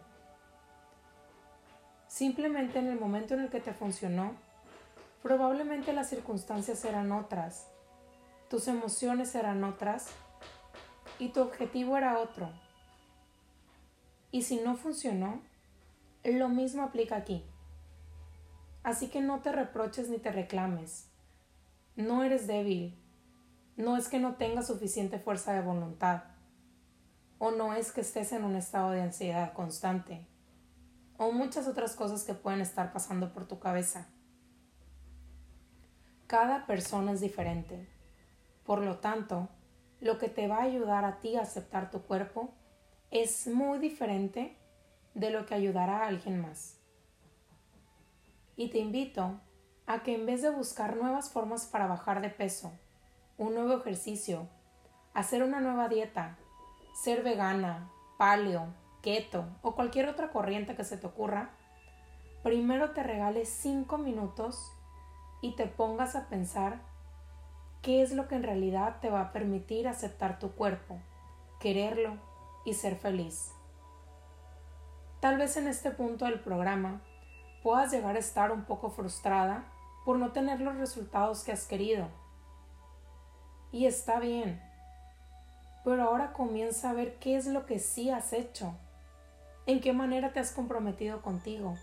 Simplemente 2.07 2.79
en 2.79 2.87
el 2.87 2.99
momento 2.99 3.33
en 3.33 3.41
el 3.41 3.49
que 3.49 3.59
te 3.59 3.73
funcionó, 3.73 4.33
probablemente 5.21 5.93
las 5.93 6.09
circunstancias 6.09 6.83
eran 6.85 7.11
otras, 7.11 7.67
tus 8.49 8.67
emociones 8.67 9.33
eran 9.35 9.63
otras 9.63 10.07
y 11.19 11.29
tu 11.29 11.41
objetivo 11.41 11.97
era 11.97 12.19
otro. 12.19 12.49
Y 14.33 14.41
si 14.41 14.57
no 14.57 14.75
funcionó, 14.75 15.39
lo 16.25 16.49
mismo 16.49 16.83
aplica 16.83 17.15
aquí. 17.15 17.45
Así 18.83 19.07
que 19.07 19.21
no 19.21 19.39
te 19.39 19.53
reproches 19.53 20.09
ni 20.09 20.17
te 20.17 20.33
reclames. 20.33 21.07
No 21.95 22.21
eres 22.25 22.47
débil. 22.47 23.01
No 23.77 23.95
es 23.95 24.09
que 24.09 24.19
no 24.19 24.35
tengas 24.35 24.67
suficiente 24.67 25.19
fuerza 25.19 25.53
de 25.53 25.61
voluntad 25.61 26.23
o 27.45 27.51
no 27.51 27.73
es 27.73 27.91
que 27.91 27.99
estés 27.99 28.31
en 28.31 28.45
un 28.45 28.55
estado 28.55 28.91
de 28.91 29.01
ansiedad 29.01 29.51
constante, 29.51 30.25
o 31.17 31.33
muchas 31.33 31.67
otras 31.67 31.93
cosas 31.93 32.23
que 32.23 32.33
pueden 32.33 32.61
estar 32.61 32.93
pasando 32.93 33.33
por 33.33 33.49
tu 33.49 33.59
cabeza. 33.59 34.07
Cada 36.25 36.65
persona 36.65 37.11
es 37.11 37.19
diferente. 37.19 37.89
Por 38.63 38.79
lo 38.79 38.99
tanto, 38.99 39.49
lo 39.99 40.19
que 40.19 40.29
te 40.29 40.47
va 40.47 40.59
a 40.59 40.63
ayudar 40.63 41.03
a 41.03 41.19
ti 41.19 41.35
a 41.35 41.41
aceptar 41.41 41.91
tu 41.91 42.03
cuerpo 42.03 42.53
es 43.13 43.45
muy 43.45 43.77
diferente 43.77 44.57
de 45.13 45.29
lo 45.29 45.45
que 45.45 45.53
ayudará 45.53 45.99
a 45.99 46.07
alguien 46.07 46.41
más. 46.41 46.79
Y 48.55 48.71
te 48.71 48.79
invito 48.79 49.39
a 49.85 50.01
que 50.01 50.15
en 50.15 50.25
vez 50.25 50.41
de 50.41 50.49
buscar 50.49 50.97
nuevas 50.97 51.29
formas 51.29 51.67
para 51.67 51.85
bajar 51.85 52.21
de 52.21 52.31
peso, 52.31 52.73
un 53.37 53.53
nuevo 53.53 53.77
ejercicio, 53.77 54.47
hacer 55.13 55.43
una 55.43 55.59
nueva 55.59 55.89
dieta 55.89 56.39
ser 57.03 57.23
vegana, 57.23 57.91
paleo, 58.17 58.73
keto 59.03 59.45
o 59.61 59.75
cualquier 59.75 60.09
otra 60.09 60.31
corriente 60.31 60.75
que 60.75 60.83
se 60.83 60.97
te 60.97 61.05
ocurra, 61.05 61.51
primero 62.41 62.91
te 62.91 63.03
regales 63.03 63.47
cinco 63.47 63.99
minutos 63.99 64.71
y 65.43 65.55
te 65.55 65.67
pongas 65.67 66.15
a 66.15 66.29
pensar 66.29 66.81
qué 67.83 68.01
es 68.01 68.11
lo 68.11 68.27
que 68.27 68.35
en 68.35 68.43
realidad 68.43 68.97
te 69.01 69.11
va 69.11 69.21
a 69.21 69.33
permitir 69.33 69.87
aceptar 69.87 70.39
tu 70.39 70.53
cuerpo, 70.53 70.99
quererlo 71.59 72.32
y 72.65 72.73
ser 72.73 72.95
feliz. 72.95 73.51
Tal 75.19 75.37
vez 75.37 75.57
en 75.57 75.67
este 75.67 75.91
punto 75.91 76.25
del 76.25 76.39
programa 76.39 77.01
puedas 77.61 77.91
llegar 77.91 78.15
a 78.15 78.19
estar 78.19 78.51
un 78.51 78.65
poco 78.65 78.89
frustrada 78.89 79.65
por 80.05 80.17
no 80.17 80.31
tener 80.31 80.59
los 80.59 80.75
resultados 80.75 81.43
que 81.43 81.51
has 81.51 81.65
querido. 81.65 82.07
Y 83.71 83.85
está 83.85 84.19
bien 84.19 84.61
pero 85.83 86.03
ahora 86.03 86.33
comienza 86.33 86.89
a 86.89 86.93
ver 86.93 87.15
qué 87.15 87.35
es 87.35 87.45
lo 87.45 87.65
que 87.65 87.79
sí 87.79 88.09
has 88.09 88.33
hecho, 88.33 88.73
en 89.65 89.81
qué 89.81 89.93
manera 89.93 90.31
te 90.31 90.39
has 90.39 90.51
comprometido 90.51 91.21
contigo, 91.21 91.75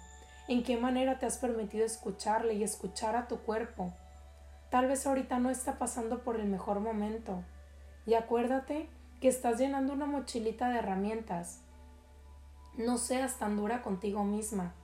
en 0.49 0.63
qué 0.63 0.77
manera 0.77 1.19
te 1.19 1.27
has 1.27 1.39
permitido 1.39 1.85
escucharle 1.85 2.55
y 2.55 2.63
escuchar 2.63 3.15
a 3.15 3.29
tu 3.29 3.39
cuerpo. 3.41 3.93
Tal 4.71 4.87
vez 4.87 5.07
ahorita 5.07 5.39
no 5.39 5.51
está 5.51 5.79
pasando 5.79 6.23
por 6.23 6.37
el 6.37 6.47
mejor 6.47 6.81
momento. 6.81 7.43
Y 8.07 8.15
acuérdate 8.15 8.89
que 9.21 9.29
estás 9.29 9.59
llenando 9.59 9.93
una 9.93 10.07
mochilita 10.07 10.71
de 10.71 10.79
herramientas. 10.79 11.62
No 12.77 12.97
seas 12.97 13.39
tan 13.39 13.57
dura 13.57 13.83
contigo 13.83 14.25
misma. 14.25 14.75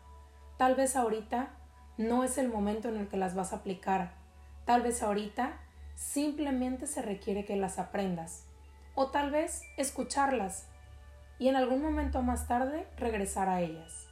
Tal 0.58 0.74
vez 0.74 0.94
ahorita 0.94 1.50
no 1.96 2.22
es 2.22 2.36
el 2.36 2.48
momento 2.48 2.88
en 2.88 2.98
el 2.98 3.08
que 3.08 3.16
las 3.16 3.34
vas 3.34 3.52
a 3.52 3.56
aplicar. 3.56 4.12
Tal 4.66 4.82
vez 4.82 5.02
ahorita 5.02 5.58
simplemente 5.94 6.86
se 6.86 7.00
requiere 7.00 7.46
que 7.46 7.56
las 7.56 7.78
aprendas 7.78 8.44
o 8.94 9.10
tal 9.10 9.30
vez 9.30 9.62
escucharlas 9.78 10.66
y 11.38 11.48
en 11.48 11.56
algún 11.56 11.82
momento 11.82 12.20
más 12.22 12.46
tarde 12.46 12.86
regresar 12.98 13.48
a 13.48 13.62
ellas. 13.62 14.06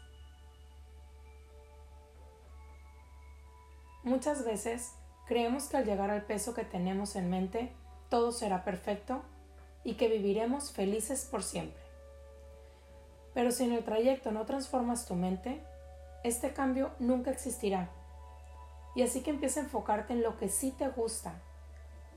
Muchas 4.03 4.45
veces 4.45 4.95
creemos 5.27 5.69
que 5.69 5.79
al 5.79 5.85
llegar 5.85 6.11
al 6.11 6.23
peso 6.23 6.55
que 6.55 6.65
tenemos 6.65 7.17
en 7.17 7.31
mente 7.31 7.73
todo 8.09 8.33
será 8.33 8.65
perfecto 8.65 9.23
y 9.85 9.95
que 9.95 10.09
viviremos 10.09 10.73
felices 10.73 11.29
por 11.31 11.43
siempre. 11.43 11.83
Pero 13.35 13.51
si 13.51 13.65
en 13.65 13.73
el 13.73 13.85
trayecto 13.85 14.33
no 14.33 14.47
transformas 14.47 15.07
tu 15.07 15.15
mente, 15.15 15.63
este 16.23 16.53
cambio 16.53 16.93
nunca 16.99 17.31
existirá. 17.31 17.91
Y 18.95 19.03
así 19.03 19.23
que 19.23 19.31
empieza 19.31 19.61
a 19.61 19.65
enfocarte 19.65 20.13
en 20.13 20.23
lo 20.23 20.39
que 20.39 20.49
sí 20.49 20.71
te 20.71 20.89
gusta, 20.89 21.35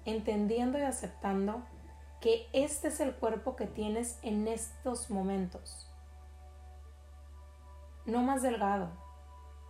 entendiendo 0.05 0.77
y 0.77 0.83
aceptando 0.83 1.63
que 2.21 2.47
este 2.53 2.87
es 2.87 2.99
el 2.99 3.15
cuerpo 3.15 3.55
que 3.55 3.67
tienes 3.67 4.17
en 4.21 4.47
estos 4.47 5.09
momentos. 5.09 5.91
No 8.05 8.21
más 8.21 8.41
delgado, 8.41 8.89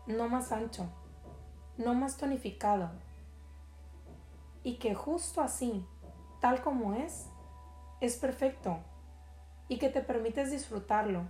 no 0.05 0.29
más 0.29 0.51
ancho, 0.51 0.87
no 1.77 1.93
más 1.93 2.17
tonificado. 2.17 2.91
Y 4.63 4.75
que 4.77 4.93
justo 4.93 5.41
así, 5.41 5.85
tal 6.41 6.61
como 6.61 6.93
es, 6.93 7.27
es 8.01 8.17
perfecto. 8.17 8.79
Y 9.67 9.79
que 9.79 9.89
te 9.89 10.01
permites 10.01 10.51
disfrutarlo. 10.51 11.23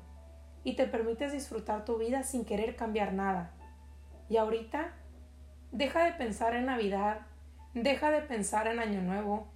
Y 0.64 0.76
te 0.76 0.86
permites 0.86 1.32
disfrutar 1.32 1.86
tu 1.86 1.98
vida 1.98 2.24
sin 2.24 2.46
querer 2.46 2.76
cambiar 2.76 3.14
nada. 3.14 3.54
Y 4.30 4.38
ahorita, 4.38 4.94
deja 5.72 6.04
de 6.04 6.14
pensar 6.14 6.56
en 6.56 6.66
Navidad, 6.66 7.22
deja 7.74 8.12
de 8.12 8.22
pensar 8.22 8.68
en 8.68 8.80
Año 8.80 9.02
Nuevo, 9.02 9.48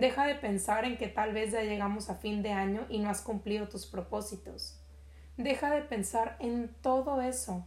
Deja 0.00 0.26
de 0.26 0.34
pensar 0.34 0.84
en 0.84 0.98
que 0.98 1.08
tal 1.08 1.32
vez 1.32 1.52
ya 1.52 1.62
llegamos 1.62 2.10
a 2.10 2.16
fin 2.16 2.42
de 2.42 2.52
año 2.52 2.84
y 2.90 2.98
no 2.98 3.08
has 3.08 3.22
cumplido 3.22 3.68
tus 3.68 3.86
propósitos. 3.86 4.78
Deja 5.38 5.70
de 5.70 5.80
pensar 5.80 6.36
en 6.38 6.74
todo 6.82 7.22
eso 7.22 7.66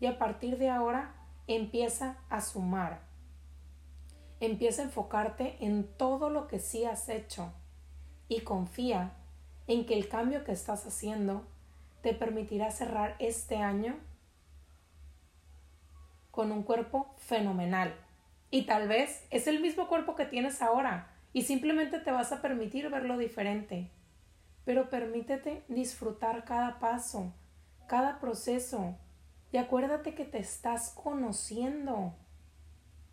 y 0.00 0.06
a 0.06 0.18
partir 0.18 0.58
de 0.58 0.70
ahora 0.70 1.14
empieza 1.46 2.18
a 2.30 2.40
sumar. 2.40 3.02
Empieza 4.40 4.82
a 4.82 4.86
enfocarte 4.86 5.56
en 5.64 5.86
todo 5.96 6.30
lo 6.30 6.48
que 6.48 6.58
sí 6.58 6.84
has 6.84 7.08
hecho 7.08 7.52
y 8.28 8.40
confía 8.40 9.12
en 9.66 9.86
que 9.86 9.94
el 9.94 10.08
cambio 10.08 10.44
que 10.44 10.52
estás 10.52 10.86
haciendo 10.86 11.46
te 12.02 12.14
permitirá 12.14 12.70
cerrar 12.70 13.16
este 13.18 13.56
año 13.56 13.96
con 16.30 16.52
un 16.52 16.62
cuerpo 16.62 17.14
fenomenal. 17.18 17.94
Y 18.50 18.62
tal 18.62 18.88
vez 18.88 19.26
es 19.30 19.46
el 19.46 19.60
mismo 19.60 19.88
cuerpo 19.88 20.14
que 20.14 20.24
tienes 20.24 20.62
ahora 20.62 21.08
y 21.32 21.42
simplemente 21.42 21.98
te 21.98 22.10
vas 22.10 22.32
a 22.32 22.40
permitir 22.40 22.88
verlo 22.90 23.18
diferente. 23.18 23.90
Pero 24.64 24.88
permítete 24.88 25.64
disfrutar 25.68 26.44
cada 26.44 26.78
paso, 26.78 27.32
cada 27.86 28.20
proceso. 28.20 28.96
Y 29.50 29.56
acuérdate 29.56 30.14
que 30.14 30.24
te 30.24 30.38
estás 30.38 30.90
conociendo. 30.90 32.14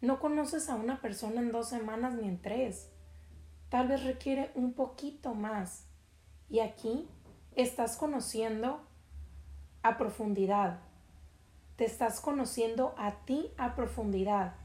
No 0.01 0.19
conoces 0.19 0.69
a 0.69 0.75
una 0.75 1.01
persona 1.01 1.41
en 1.41 1.51
dos 1.51 1.69
semanas 1.69 2.13
ni 2.13 2.27
en 2.27 2.41
tres. 2.41 2.91
Tal 3.69 3.87
vez 3.87 4.03
requiere 4.03 4.51
un 4.55 4.73
poquito 4.73 5.33
más. 5.33 5.87
Y 6.49 6.59
aquí 6.59 7.07
estás 7.55 7.97
conociendo 7.97 8.81
a 9.83 9.97
profundidad. 9.97 10.79
Te 11.75 11.85
estás 11.85 12.21
conociendo 12.21 12.95
a 12.97 13.25
ti 13.25 13.51
a 13.57 13.75
profundidad. 13.75 14.55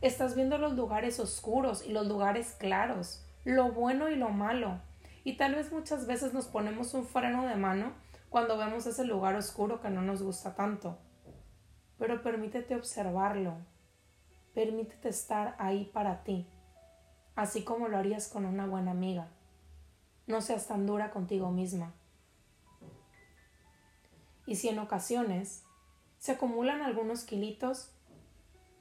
Estás 0.00 0.34
viendo 0.34 0.58
los 0.58 0.74
lugares 0.74 1.18
oscuros 1.20 1.84
y 1.84 1.92
los 1.92 2.06
lugares 2.06 2.56
claros, 2.58 3.24
lo 3.44 3.72
bueno 3.72 4.08
y 4.08 4.16
lo 4.16 4.30
malo. 4.30 4.80
Y 5.24 5.36
tal 5.36 5.56
vez 5.56 5.72
muchas 5.72 6.06
veces 6.06 6.32
nos 6.32 6.46
ponemos 6.46 6.94
un 6.94 7.04
freno 7.04 7.44
de 7.46 7.56
mano 7.56 7.92
cuando 8.30 8.56
vemos 8.56 8.86
ese 8.86 9.04
lugar 9.04 9.34
oscuro 9.34 9.80
que 9.80 9.90
no 9.90 10.02
nos 10.02 10.22
gusta 10.22 10.54
tanto. 10.54 10.96
Pero 11.98 12.22
permítete 12.22 12.76
observarlo, 12.76 13.56
Permítete 14.58 15.10
estar 15.10 15.54
ahí 15.60 15.84
para 15.84 16.24
ti, 16.24 16.44
así 17.38 17.62
como 17.62 17.86
lo 17.86 17.96
harías 17.96 18.26
con 18.26 18.44
una 18.44 18.66
buena 18.66 18.90
amiga. 18.90 19.28
No 20.26 20.40
seas 20.40 20.66
tan 20.66 20.86
dura 20.86 21.12
contigo 21.12 21.52
misma. 21.52 21.94
Y 24.44 24.56
si 24.56 24.68
en 24.68 24.80
ocasiones 24.80 25.62
se 26.18 26.32
acumulan 26.32 26.82
algunos 26.82 27.22
kilitos, 27.22 27.92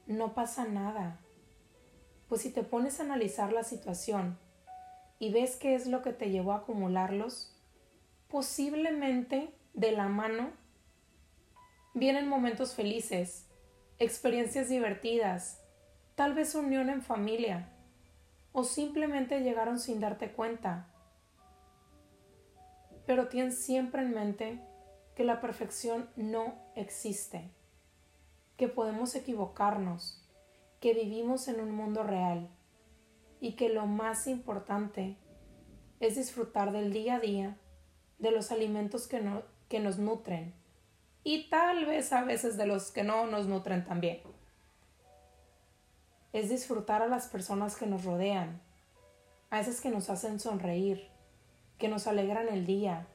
no 0.07 0.33
pasa 0.33 0.65
nada. 0.65 1.19
Pues 2.27 2.41
si 2.41 2.49
te 2.49 2.63
pones 2.63 2.99
a 2.99 3.03
analizar 3.03 3.53
la 3.53 3.63
situación 3.63 4.39
y 5.19 5.31
ves 5.31 5.55
qué 5.55 5.75
es 5.75 5.85
lo 5.85 6.01
que 6.01 6.11
te 6.11 6.31
llevó 6.31 6.53
a 6.53 6.57
acumularlos, 6.57 7.55
posiblemente 8.27 9.53
de 9.75 9.91
la 9.91 10.07
mano 10.07 10.49
vienen 11.93 12.27
momentos 12.27 12.73
felices, 12.73 13.45
experiencias 13.99 14.67
divertidas, 14.67 15.61
tal 16.15 16.33
vez 16.33 16.55
unión 16.55 16.89
en 16.89 17.03
familia, 17.03 17.71
o 18.57 18.63
simplemente 18.63 19.41
llegaron 19.41 19.79
sin 19.79 19.99
darte 19.99 20.31
cuenta. 20.31 20.87
Pero 23.05 23.27
ten 23.27 23.51
siempre 23.51 24.01
en 24.01 24.15
mente 24.15 24.59
que 25.13 25.23
la 25.23 25.41
perfección 25.41 26.09
no 26.15 26.55
existe, 26.73 27.51
que 28.57 28.67
podemos 28.67 29.13
equivocarnos, 29.13 30.27
que 30.79 30.95
vivimos 30.95 31.47
en 31.47 31.61
un 31.61 31.69
mundo 31.69 32.01
real 32.01 32.49
y 33.39 33.55
que 33.55 33.69
lo 33.69 33.85
más 33.85 34.25
importante 34.25 35.17
es 35.99 36.15
disfrutar 36.15 36.71
del 36.71 36.91
día 36.91 37.17
a 37.17 37.19
día, 37.19 37.57
de 38.17 38.31
los 38.31 38.51
alimentos 38.51 39.07
que, 39.07 39.21
que 39.69 39.79
nos 39.79 39.99
nutren 39.99 40.55
y 41.23 41.47
tal 41.51 41.85
vez 41.85 42.11
a 42.11 42.23
veces 42.23 42.57
de 42.57 42.65
los 42.65 42.89
que 42.89 43.03
no 43.03 43.27
nos 43.27 43.45
nutren 43.45 43.85
también 43.85 44.21
es 46.33 46.49
disfrutar 46.49 47.01
a 47.01 47.07
las 47.07 47.27
personas 47.27 47.75
que 47.75 47.87
nos 47.87 48.03
rodean, 48.03 48.61
a 49.49 49.59
esas 49.59 49.81
que 49.81 49.89
nos 49.89 50.09
hacen 50.09 50.39
sonreír, 50.39 51.07
que 51.77 51.87
nos 51.87 52.07
alegran 52.07 52.49
el 52.49 52.65
día, 52.65 53.07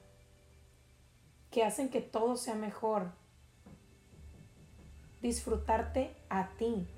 que 1.51 1.64
hacen 1.64 1.88
que 1.88 2.01
todo 2.01 2.37
sea 2.37 2.55
mejor. 2.55 3.12
Disfrutarte 5.20 6.16
a 6.29 6.48
ti. 6.57 6.88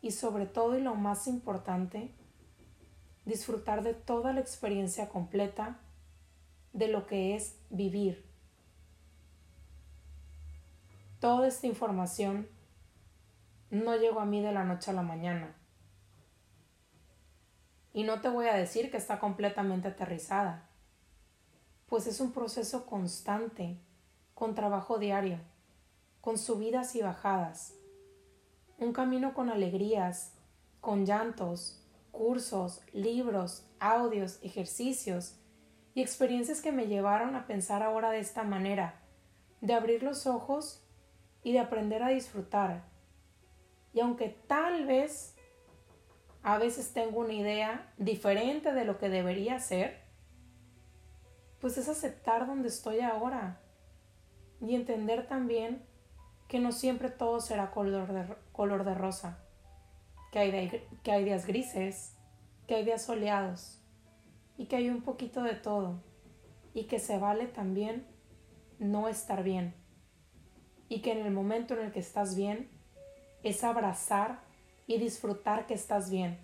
Y 0.00 0.10
sobre 0.10 0.46
todo 0.46 0.76
y 0.76 0.82
lo 0.82 0.94
más 0.94 1.26
importante, 1.26 2.10
disfrutar 3.24 3.82
de 3.82 3.94
toda 3.94 4.32
la 4.32 4.40
experiencia 4.40 5.08
completa 5.08 5.78
de 6.72 6.88
lo 6.88 7.06
que 7.06 7.36
es 7.36 7.56
vivir. 7.70 8.24
Toda 11.20 11.46
esta 11.46 11.66
información 11.66 12.48
no 13.74 13.96
llegó 13.96 14.20
a 14.20 14.24
mí 14.24 14.40
de 14.40 14.52
la 14.52 14.64
noche 14.64 14.90
a 14.90 14.94
la 14.94 15.02
mañana. 15.02 15.54
Y 17.92 18.04
no 18.04 18.20
te 18.20 18.28
voy 18.28 18.46
a 18.46 18.54
decir 18.54 18.90
que 18.90 18.96
está 18.96 19.18
completamente 19.18 19.88
aterrizada, 19.88 20.68
pues 21.86 22.06
es 22.06 22.20
un 22.20 22.32
proceso 22.32 22.86
constante, 22.86 23.78
con 24.34 24.54
trabajo 24.54 24.98
diario, 24.98 25.38
con 26.20 26.38
subidas 26.38 26.94
y 26.96 27.02
bajadas, 27.02 27.74
un 28.78 28.92
camino 28.92 29.34
con 29.34 29.48
alegrías, 29.48 30.32
con 30.80 31.04
llantos, 31.04 31.84
cursos, 32.10 32.82
libros, 32.92 33.66
audios, 33.80 34.38
ejercicios 34.42 35.36
y 35.94 36.02
experiencias 36.02 36.60
que 36.60 36.72
me 36.72 36.86
llevaron 36.86 37.36
a 37.36 37.46
pensar 37.46 37.82
ahora 37.82 38.10
de 38.10 38.20
esta 38.20 38.42
manera, 38.42 39.00
de 39.60 39.74
abrir 39.74 40.02
los 40.02 40.26
ojos 40.26 40.84
y 41.42 41.52
de 41.52 41.60
aprender 41.60 42.02
a 42.02 42.08
disfrutar 42.08 42.93
y 43.94 44.00
aunque 44.00 44.28
tal 44.28 44.86
vez 44.86 45.36
a 46.42 46.58
veces 46.58 46.92
tengo 46.92 47.20
una 47.20 47.32
idea 47.32 47.92
diferente 47.96 48.72
de 48.72 48.84
lo 48.84 48.98
que 48.98 49.08
debería 49.08 49.58
ser, 49.60 50.02
pues 51.60 51.78
es 51.78 51.88
aceptar 51.88 52.46
donde 52.46 52.68
estoy 52.68 53.00
ahora 53.00 53.62
y 54.60 54.74
entender 54.74 55.26
también 55.26 55.86
que 56.48 56.58
no 56.58 56.72
siempre 56.72 57.08
todo 57.08 57.40
será 57.40 57.70
color 57.70 58.12
de, 58.12 58.34
color 58.52 58.84
de 58.84 58.94
rosa, 58.94 59.38
que 60.30 60.40
hay, 60.40 60.86
que 61.02 61.12
hay 61.12 61.24
días 61.24 61.46
grises, 61.46 62.16
que 62.66 62.74
hay 62.74 62.84
días 62.84 63.04
soleados 63.04 63.80
y 64.58 64.66
que 64.66 64.76
hay 64.76 64.90
un 64.90 65.02
poquito 65.02 65.42
de 65.42 65.54
todo 65.54 66.02
y 66.74 66.84
que 66.84 66.98
se 66.98 67.18
vale 67.18 67.46
también 67.46 68.06
no 68.78 69.08
estar 69.08 69.44
bien 69.44 69.74
y 70.88 71.00
que 71.00 71.12
en 71.12 71.24
el 71.24 71.32
momento 71.32 71.74
en 71.74 71.86
el 71.86 71.92
que 71.92 72.00
estás 72.00 72.36
bien 72.36 72.73
es 73.44 73.62
abrazar 73.62 74.40
y 74.86 74.98
disfrutar 74.98 75.66
que 75.66 75.74
estás 75.74 76.10
bien. 76.10 76.38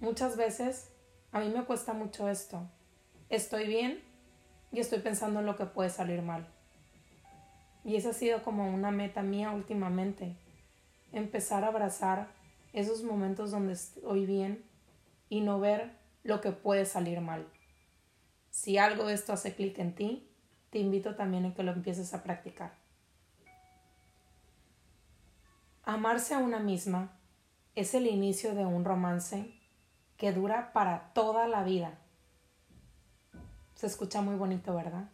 Muchas 0.00 0.36
veces 0.36 0.88
a 1.32 1.38
mí 1.38 1.48
me 1.48 1.64
cuesta 1.64 1.92
mucho 1.92 2.28
esto. 2.28 2.62
Estoy 3.28 3.66
bien 3.66 4.02
y 4.72 4.80
estoy 4.80 4.98
pensando 4.98 5.40
en 5.40 5.46
lo 5.46 5.56
que 5.56 5.66
puede 5.66 5.90
salir 5.90 6.22
mal. 6.22 6.46
Y 7.84 7.96
esa 7.96 8.10
ha 8.10 8.14
sido 8.14 8.42
como 8.42 8.72
una 8.72 8.90
meta 8.90 9.22
mía 9.22 9.50
últimamente. 9.50 10.34
Empezar 11.12 11.64
a 11.64 11.68
abrazar 11.68 12.28
esos 12.72 13.02
momentos 13.02 13.50
donde 13.50 13.74
estoy 13.74 14.26
bien 14.26 14.64
y 15.28 15.42
no 15.42 15.60
ver 15.60 15.92
lo 16.22 16.40
que 16.40 16.52
puede 16.52 16.86
salir 16.86 17.20
mal. 17.20 17.46
Si 18.50 18.78
algo 18.78 19.06
de 19.06 19.14
esto 19.14 19.32
hace 19.32 19.54
clic 19.54 19.78
en 19.78 19.94
ti, 19.94 20.28
te 20.70 20.78
invito 20.78 21.14
también 21.14 21.44
a 21.44 21.54
que 21.54 21.62
lo 21.62 21.72
empieces 21.72 22.14
a 22.14 22.22
practicar. 22.22 22.83
Amarse 25.86 26.32
a 26.32 26.38
una 26.38 26.60
misma 26.60 27.12
es 27.74 27.92
el 27.92 28.06
inicio 28.06 28.54
de 28.54 28.64
un 28.64 28.86
romance 28.86 29.52
que 30.16 30.32
dura 30.32 30.72
para 30.72 31.12
toda 31.12 31.46
la 31.46 31.62
vida. 31.62 31.98
Se 33.74 33.86
escucha 33.86 34.22
muy 34.22 34.36
bonito, 34.36 34.74
¿verdad? 34.74 35.10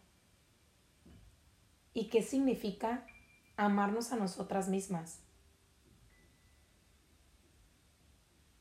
¿Y 1.93 2.07
qué 2.07 2.21
significa 2.21 3.05
amarnos 3.57 4.13
a 4.13 4.15
nosotras 4.15 4.69
mismas? 4.69 5.19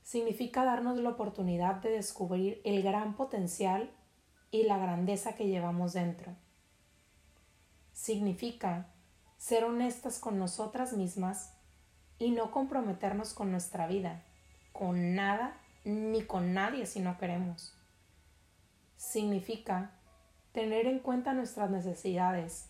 Significa 0.03 0.65
darnos 0.65 0.99
la 0.99 1.11
oportunidad 1.11 1.77
de 1.77 1.91
descubrir 1.91 2.61
el 2.65 2.83
gran 2.83 3.15
potencial 3.15 3.89
y 4.51 4.65
la 4.65 4.79
grandeza 4.79 5.37
que 5.37 5.47
llevamos 5.47 5.93
dentro. 5.93 6.35
Significa 7.93 8.89
ser 9.39 9.63
honestas 9.63 10.19
con 10.19 10.41
nosotras 10.41 10.95
mismas 10.95 11.55
y 12.21 12.31
no 12.31 12.53
comprometernos 12.53 13.33
con 13.33 13.51
nuestra 13.51 13.89
vida, 13.89 14.23
con 14.73 15.17
nada 15.17 15.57
ni 15.85 16.23
con 16.23 16.53
nadie 16.53 16.87
si 16.87 17.01
no 17.01 17.19
queremos. 17.19 17.75
Significa 18.97 19.91
tener 20.53 20.87
en 20.87 20.99
cuenta 20.99 21.33
nuestras 21.33 21.71
necesidades 21.71 22.69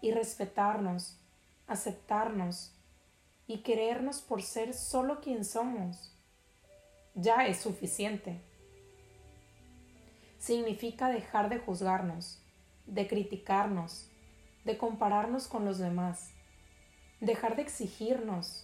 y 0.00 0.12
respetarnos, 0.12 1.18
aceptarnos 1.66 2.72
y 3.48 3.58
querernos 3.58 4.20
por 4.20 4.42
ser 4.42 4.72
solo 4.72 5.20
quien 5.20 5.44
somos. 5.44 6.14
Ya 7.14 7.46
es 7.46 7.58
suficiente. 7.58 8.40
Significa 10.38 11.08
dejar 11.08 11.48
de 11.48 11.58
juzgarnos, 11.58 12.40
de 12.86 13.08
criticarnos, 13.08 14.08
de 14.64 14.78
compararnos 14.78 15.48
con 15.48 15.64
los 15.64 15.78
demás, 15.78 16.30
dejar 17.20 17.56
de 17.56 17.62
exigirnos, 17.62 18.63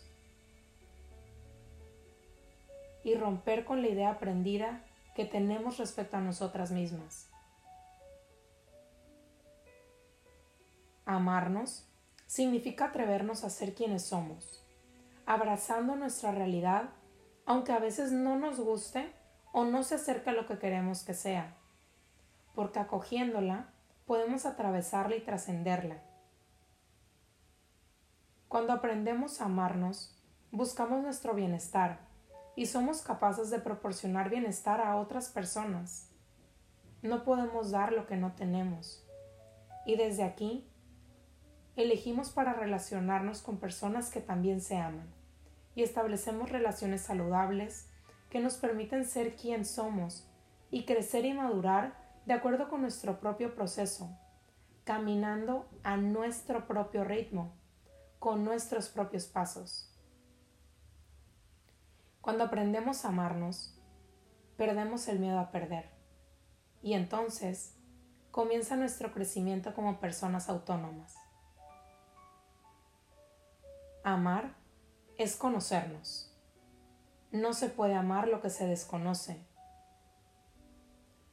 y 3.04 3.14
romper 3.14 3.64
con 3.64 3.82
la 3.82 3.88
idea 3.88 4.10
aprendida 4.10 4.84
que 5.14 5.24
tenemos 5.24 5.78
respecto 5.78 6.16
a 6.16 6.20
nosotras 6.20 6.70
mismas. 6.70 7.28
Amarnos 11.04 11.86
significa 12.26 12.86
atrevernos 12.86 13.42
a 13.42 13.50
ser 13.50 13.74
quienes 13.74 14.04
somos, 14.04 14.64
abrazando 15.26 15.96
nuestra 15.96 16.30
realidad, 16.30 16.90
aunque 17.46 17.72
a 17.72 17.78
veces 17.78 18.12
no 18.12 18.38
nos 18.38 18.60
guste 18.60 19.12
o 19.52 19.64
no 19.64 19.82
se 19.82 19.96
acerque 19.96 20.30
a 20.30 20.34
lo 20.34 20.46
que 20.46 20.58
queremos 20.58 21.02
que 21.02 21.14
sea, 21.14 21.56
porque 22.54 22.78
acogiéndola 22.78 23.72
podemos 24.06 24.46
atravesarla 24.46 25.16
y 25.16 25.20
trascenderla. 25.20 26.02
Cuando 28.48 28.72
aprendemos 28.72 29.40
a 29.40 29.46
amarnos, 29.46 30.16
buscamos 30.50 31.02
nuestro 31.02 31.34
bienestar 31.34 32.09
y 32.60 32.66
somos 32.66 33.00
capaces 33.00 33.48
de 33.48 33.58
proporcionar 33.58 34.28
bienestar 34.28 34.82
a 34.82 34.96
otras 34.96 35.30
personas. 35.30 36.10
No 37.00 37.24
podemos 37.24 37.70
dar 37.70 37.90
lo 37.90 38.06
que 38.06 38.18
no 38.18 38.32
tenemos. 38.34 39.02
Y 39.86 39.96
desde 39.96 40.24
aquí, 40.24 40.68
elegimos 41.74 42.28
para 42.28 42.52
relacionarnos 42.52 43.40
con 43.40 43.56
personas 43.56 44.10
que 44.10 44.20
también 44.20 44.60
se 44.60 44.76
aman 44.76 45.08
y 45.74 45.84
establecemos 45.84 46.50
relaciones 46.50 47.00
saludables 47.00 47.88
que 48.28 48.40
nos 48.40 48.58
permiten 48.58 49.06
ser 49.06 49.36
quien 49.36 49.64
somos 49.64 50.28
y 50.70 50.84
crecer 50.84 51.24
y 51.24 51.32
madurar 51.32 51.96
de 52.26 52.34
acuerdo 52.34 52.68
con 52.68 52.82
nuestro 52.82 53.20
propio 53.20 53.54
proceso, 53.54 54.10
caminando 54.84 55.66
a 55.82 55.96
nuestro 55.96 56.66
propio 56.66 57.04
ritmo, 57.04 57.54
con 58.18 58.44
nuestros 58.44 58.90
propios 58.90 59.24
pasos. 59.28 59.89
Cuando 62.20 62.44
aprendemos 62.44 63.04
a 63.04 63.08
amarnos, 63.08 63.74
perdemos 64.56 65.08
el 65.08 65.18
miedo 65.18 65.38
a 65.38 65.50
perder. 65.50 65.88
Y 66.82 66.94
entonces 66.94 67.74
comienza 68.30 68.76
nuestro 68.76 69.12
crecimiento 69.12 69.74
como 69.74 70.00
personas 70.00 70.48
autónomas. 70.48 71.14
Amar 74.04 74.54
es 75.18 75.36
conocernos. 75.36 76.34
No 77.32 77.52
se 77.52 77.68
puede 77.68 77.94
amar 77.94 78.28
lo 78.28 78.40
que 78.40 78.50
se 78.50 78.66
desconoce. 78.66 79.44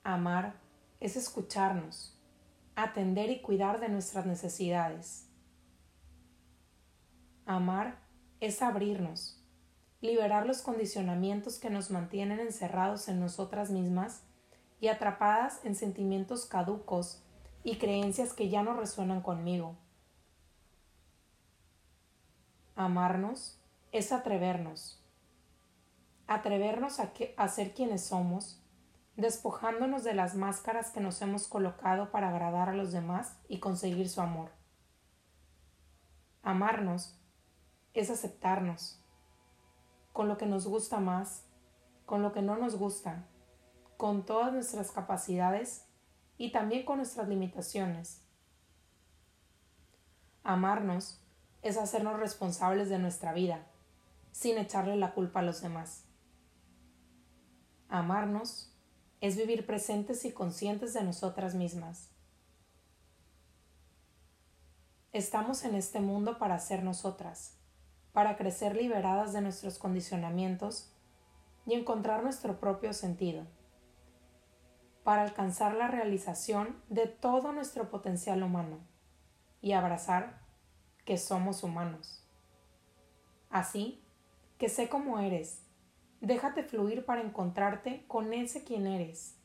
Amar 0.03 0.55
es 0.99 1.15
escucharnos, 1.15 2.17
atender 2.75 3.29
y 3.29 3.41
cuidar 3.41 3.79
de 3.79 3.89
nuestras 3.89 4.25
necesidades. 4.25 5.29
Amar 7.45 7.99
es 8.39 8.61
abrirnos, 8.61 9.36
liberar 10.01 10.45
los 10.45 10.61
condicionamientos 10.61 11.59
que 11.59 11.69
nos 11.69 11.89
mantienen 11.89 12.39
encerrados 12.39 13.07
en 13.07 13.19
nosotras 13.19 13.71
mismas 13.71 14.23
y 14.79 14.89
atrapadas 14.89 15.59
en 15.63 15.75
sentimientos 15.75 16.45
caducos 16.45 17.23
y 17.63 17.77
creencias 17.77 18.33
que 18.33 18.49
ya 18.49 18.63
no 18.63 18.73
resuenan 18.73 19.21
conmigo. 19.21 19.75
Amarnos 22.75 23.59
es 23.91 24.11
atrevernos, 24.11 25.03
atrevernos 26.27 26.99
a, 26.99 27.11
a 27.37 27.47
ser 27.47 27.73
quienes 27.73 28.05
somos, 28.05 28.61
despojándonos 29.15 30.03
de 30.03 30.13
las 30.13 30.35
máscaras 30.35 30.91
que 30.91 30.99
nos 30.99 31.19
hemos 31.23 31.47
colocado 31.47 32.11
para 32.11 32.29
agradar 32.29 32.69
a 32.69 32.75
los 32.75 32.91
demás 32.91 33.35
y 33.47 33.59
conseguir 33.59 34.09
su 34.09 34.21
amor. 34.21 34.51
Amarnos 36.43 37.19
es 37.95 38.11
aceptarnos, 38.11 39.01
con 40.17 40.27
lo 40.27 40.39
que 40.39 40.47
nos 40.47 40.65
gusta 40.65 40.99
más, 40.99 41.43
con 42.07 42.23
lo 42.23 42.33
que 42.33 42.41
no 42.41 42.57
nos 42.57 42.75
gusta, 42.75 43.27
con 43.97 44.25
todas 44.25 44.51
nuestras 44.51 44.89
capacidades 44.89 45.85
y 46.39 46.51
también 46.51 46.85
con 46.85 46.97
nuestras 46.97 47.27
limitaciones. 47.27 48.23
Amarnos 50.43 51.21
es 51.61 51.77
hacernos 51.77 52.19
responsables 52.19 52.89
de 52.89 52.97
nuestra 52.97 53.31
vida, 53.31 53.67
sin 54.31 54.57
echarle 54.57 54.95
la 54.95 55.13
culpa 55.13 55.41
a 55.41 55.43
los 55.43 55.61
demás. 55.61 56.05
Amarnos 57.87 58.73
es 59.21 59.37
vivir 59.37 59.67
presentes 59.67 60.25
y 60.25 60.31
conscientes 60.31 60.95
de 60.95 61.03
nosotras 61.03 61.53
mismas. 61.53 62.09
Estamos 65.13 65.63
en 65.63 65.75
este 65.75 65.99
mundo 65.99 66.39
para 66.39 66.57
ser 66.57 66.81
nosotras, 66.81 67.56
para 68.17 68.35
crecer 68.35 68.75
liberadas 68.75 69.31
de 69.31 69.41
nuestros 69.41 69.77
condicionamientos 69.77 70.91
y 71.67 71.75
encontrar 71.75 72.23
nuestro 72.23 72.59
propio 72.59 72.91
sentido, 72.93 73.45
para 75.03 75.21
alcanzar 75.21 75.75
la 75.75 75.87
realización 75.87 76.81
de 76.89 77.05
todo 77.05 77.51
nuestro 77.51 77.91
potencial 77.91 78.41
humano 78.41 78.79
y 79.61 79.73
abrazar 79.73 80.41
que 81.05 81.19
somos 81.19 81.61
humanos. 81.61 82.27
Así 83.51 84.03
que 84.57 84.67
sé 84.67 84.89
cómo 84.89 85.19
eres, 85.19 85.61
déjate 86.19 86.63
fluir 86.63 87.05
para 87.05 87.21
encontrarte 87.21 88.03
con 88.07 88.33
ese 88.33 88.63
quien 88.63 88.87
eres, 88.87 89.37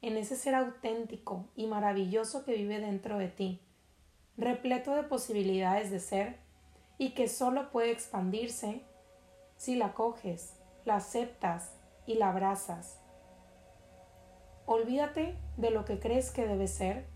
en 0.00 0.16
ese 0.16 0.36
ser 0.36 0.54
auténtico 0.54 1.50
y 1.54 1.66
maravilloso 1.66 2.46
que 2.46 2.54
vive 2.54 2.80
dentro 2.80 3.18
de 3.18 3.28
ti, 3.28 3.60
repleto 4.38 4.94
de 4.94 5.02
posibilidades 5.02 5.90
de 5.90 6.00
ser 6.00 6.47
y 6.98 7.10
que 7.10 7.28
solo 7.28 7.70
puede 7.70 7.92
expandirse 7.92 8.82
si 9.56 9.76
la 9.76 9.94
coges, 9.94 10.54
la 10.84 10.96
aceptas 10.96 11.72
y 12.06 12.14
la 12.14 12.30
abrazas. 12.30 12.98
Olvídate 14.66 15.38
de 15.56 15.70
lo 15.70 15.84
que 15.84 15.98
crees 15.98 16.30
que 16.30 16.46
debe 16.46 16.66
ser 16.66 17.06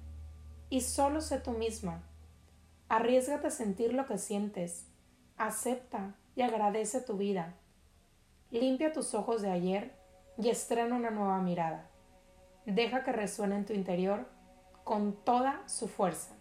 y 0.71 0.81
solo 0.81 1.21
sé 1.21 1.39
tú 1.39 1.51
misma. 1.51 2.03
Arriesgate 2.89 3.49
a 3.49 3.51
sentir 3.51 3.93
lo 3.93 4.07
que 4.07 4.19
sientes. 4.19 4.87
Acepta 5.37 6.15
y 6.35 6.43
agradece 6.43 7.01
tu 7.01 7.17
vida. 7.17 7.55
Limpia 8.51 8.93
tus 8.93 9.15
ojos 9.15 9.43
de 9.43 9.51
ayer 9.51 9.95
y 10.39 10.49
estrena 10.49 10.97
una 10.97 11.11
nueva 11.11 11.41
mirada. 11.41 11.91
Deja 12.65 13.03
que 13.03 13.13
resuene 13.13 13.57
en 13.57 13.67
tu 13.67 13.73
interior 13.73 14.27
con 14.85 15.15
toda 15.25 15.67
su 15.67 15.89
fuerza. 15.89 16.35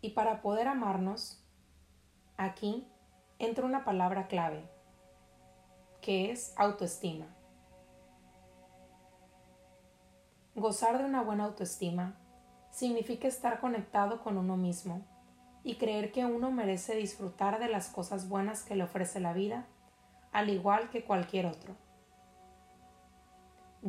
Y 0.00 0.10
para 0.10 0.40
poder 0.40 0.68
amarnos, 0.68 1.44
aquí 2.36 2.86
entra 3.38 3.66
una 3.66 3.84
palabra 3.84 4.28
clave, 4.28 4.68
que 6.00 6.30
es 6.30 6.54
autoestima. 6.56 7.26
Gozar 10.54 10.98
de 10.98 11.04
una 11.04 11.22
buena 11.22 11.44
autoestima 11.44 12.16
significa 12.70 13.28
estar 13.28 13.60
conectado 13.60 14.22
con 14.22 14.38
uno 14.38 14.56
mismo 14.56 15.02
y 15.62 15.76
creer 15.76 16.12
que 16.12 16.24
uno 16.24 16.50
merece 16.50 16.96
disfrutar 16.96 17.58
de 17.58 17.68
las 17.68 17.88
cosas 17.88 18.28
buenas 18.28 18.62
que 18.62 18.76
le 18.76 18.84
ofrece 18.84 19.20
la 19.20 19.32
vida, 19.32 19.66
al 20.32 20.48
igual 20.48 20.88
que 20.90 21.04
cualquier 21.04 21.46
otro. 21.46 21.76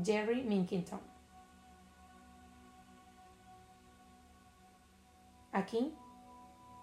Jerry 0.04 0.44
Minkington 0.44 1.12
Aquí 5.52 5.94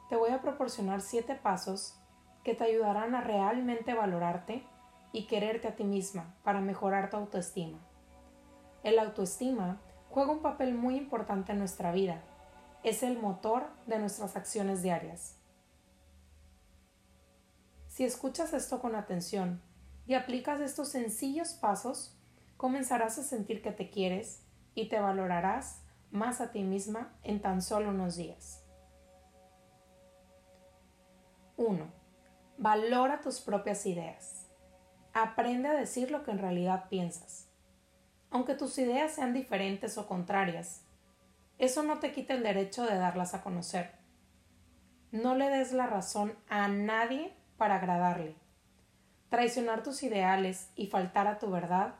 te 0.08 0.16
voy 0.16 0.30
a 0.30 0.40
proporcionar 0.40 1.00
siete 1.00 1.34
pasos 1.34 1.98
que 2.42 2.54
te 2.54 2.64
ayudarán 2.64 3.14
a 3.14 3.20
realmente 3.20 3.94
valorarte 3.94 4.64
y 5.12 5.26
quererte 5.26 5.68
a 5.68 5.76
ti 5.76 5.84
misma 5.84 6.34
para 6.44 6.60
mejorar 6.60 7.10
tu 7.10 7.16
autoestima. 7.16 7.78
El 8.82 8.98
autoestima 8.98 9.80
juega 10.08 10.32
un 10.32 10.40
papel 10.40 10.74
muy 10.74 10.96
importante 10.96 11.52
en 11.52 11.58
nuestra 11.58 11.92
vida. 11.92 12.22
Es 12.82 13.02
el 13.02 13.18
motor 13.18 13.66
de 13.86 13.98
nuestras 13.98 14.36
acciones 14.36 14.82
diarias. 14.82 15.36
Si 17.88 18.04
escuchas 18.04 18.52
esto 18.54 18.80
con 18.80 18.94
atención 18.94 19.60
y 20.06 20.14
aplicas 20.14 20.60
estos 20.60 20.88
sencillos 20.88 21.54
pasos, 21.54 22.16
comenzarás 22.56 23.18
a 23.18 23.24
sentir 23.24 23.60
que 23.60 23.72
te 23.72 23.90
quieres 23.90 24.44
y 24.74 24.88
te 24.88 25.00
valorarás 25.00 25.82
más 26.10 26.40
a 26.40 26.50
ti 26.50 26.62
misma 26.62 27.12
en 27.24 27.42
tan 27.42 27.60
solo 27.60 27.90
unos 27.90 28.16
días. 28.16 28.67
1. 31.58 31.90
Valora 32.56 33.20
tus 33.20 33.40
propias 33.40 33.84
ideas. 33.84 34.46
Aprende 35.12 35.68
a 35.68 35.72
decir 35.72 36.12
lo 36.12 36.22
que 36.22 36.30
en 36.30 36.38
realidad 36.38 36.88
piensas. 36.88 37.50
Aunque 38.30 38.54
tus 38.54 38.78
ideas 38.78 39.12
sean 39.12 39.34
diferentes 39.34 39.98
o 39.98 40.06
contrarias, 40.06 40.84
eso 41.58 41.82
no 41.82 41.98
te 41.98 42.12
quita 42.12 42.34
el 42.34 42.44
derecho 42.44 42.84
de 42.84 42.96
darlas 42.96 43.34
a 43.34 43.42
conocer. 43.42 43.90
No 45.10 45.34
le 45.34 45.48
des 45.48 45.72
la 45.72 45.88
razón 45.88 46.38
a 46.48 46.68
nadie 46.68 47.34
para 47.56 47.76
agradarle. 47.76 48.36
Traicionar 49.30 49.82
tus 49.82 50.04
ideales 50.04 50.70
y 50.76 50.86
faltar 50.86 51.26
a 51.26 51.40
tu 51.40 51.50
verdad 51.50 51.96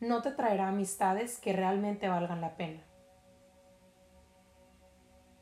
no 0.00 0.22
te 0.22 0.32
traerá 0.32 0.68
amistades 0.68 1.38
que 1.38 1.52
realmente 1.52 2.08
valgan 2.08 2.40
la 2.40 2.56
pena. 2.56 2.82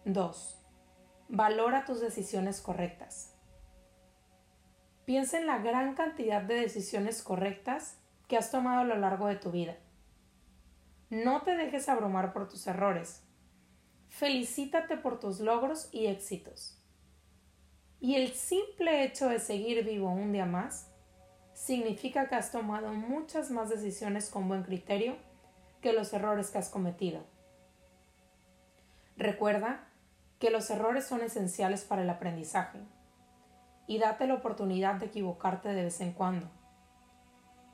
2. 0.04 0.62
Valora 1.28 1.86
tus 1.86 2.02
decisiones 2.02 2.60
correctas. 2.60 3.35
Piensa 5.06 5.38
en 5.38 5.46
la 5.46 5.58
gran 5.58 5.94
cantidad 5.94 6.42
de 6.42 6.56
decisiones 6.56 7.22
correctas 7.22 7.96
que 8.26 8.36
has 8.36 8.50
tomado 8.50 8.80
a 8.80 8.84
lo 8.84 8.96
largo 8.96 9.28
de 9.28 9.36
tu 9.36 9.52
vida. 9.52 9.76
No 11.10 11.42
te 11.42 11.56
dejes 11.56 11.88
abrumar 11.88 12.32
por 12.32 12.48
tus 12.48 12.66
errores. 12.66 13.22
Felicítate 14.08 14.96
por 14.96 15.20
tus 15.20 15.38
logros 15.38 15.88
y 15.92 16.06
éxitos. 16.06 16.82
Y 18.00 18.16
el 18.16 18.32
simple 18.32 19.04
hecho 19.04 19.28
de 19.28 19.38
seguir 19.38 19.84
vivo 19.84 20.10
un 20.10 20.32
día 20.32 20.44
más 20.44 20.88
significa 21.54 22.28
que 22.28 22.34
has 22.34 22.50
tomado 22.50 22.92
muchas 22.92 23.52
más 23.52 23.70
decisiones 23.70 24.28
con 24.28 24.48
buen 24.48 24.64
criterio 24.64 25.16
que 25.82 25.92
los 25.92 26.12
errores 26.14 26.50
que 26.50 26.58
has 26.58 26.68
cometido. 26.68 27.20
Recuerda 29.16 29.86
que 30.40 30.50
los 30.50 30.68
errores 30.68 31.06
son 31.06 31.20
esenciales 31.20 31.84
para 31.84 32.02
el 32.02 32.10
aprendizaje 32.10 32.80
y 33.86 33.98
date 33.98 34.26
la 34.26 34.34
oportunidad 34.34 34.96
de 34.96 35.06
equivocarte 35.06 35.68
de 35.68 35.84
vez 35.84 36.00
en 36.00 36.12
cuando, 36.12 36.48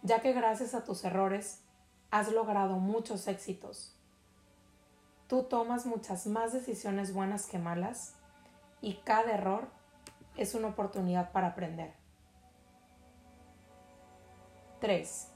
ya 0.03 0.21
que 0.21 0.33
gracias 0.33 0.75
a 0.75 0.85
tus 0.85 1.05
errores 1.05 1.63
has 2.11 2.31
logrado 2.31 2.77
muchos 2.77 3.27
éxitos. 3.29 3.97
Tú 5.27 5.45
tomas 5.45 5.87
muchas 5.87 6.27
más 6.27 6.53
decisiones 6.53 7.15
buenas 7.15 7.47
que 7.47 7.59
malas 7.59 8.15
y 8.83 8.95
cada 9.05 9.33
error 9.33 9.69
es 10.37 10.55
una 10.55 10.69
oportunidad 10.69 11.33
para 11.33 11.49
aprender. 11.49 11.95
3. 14.81 15.29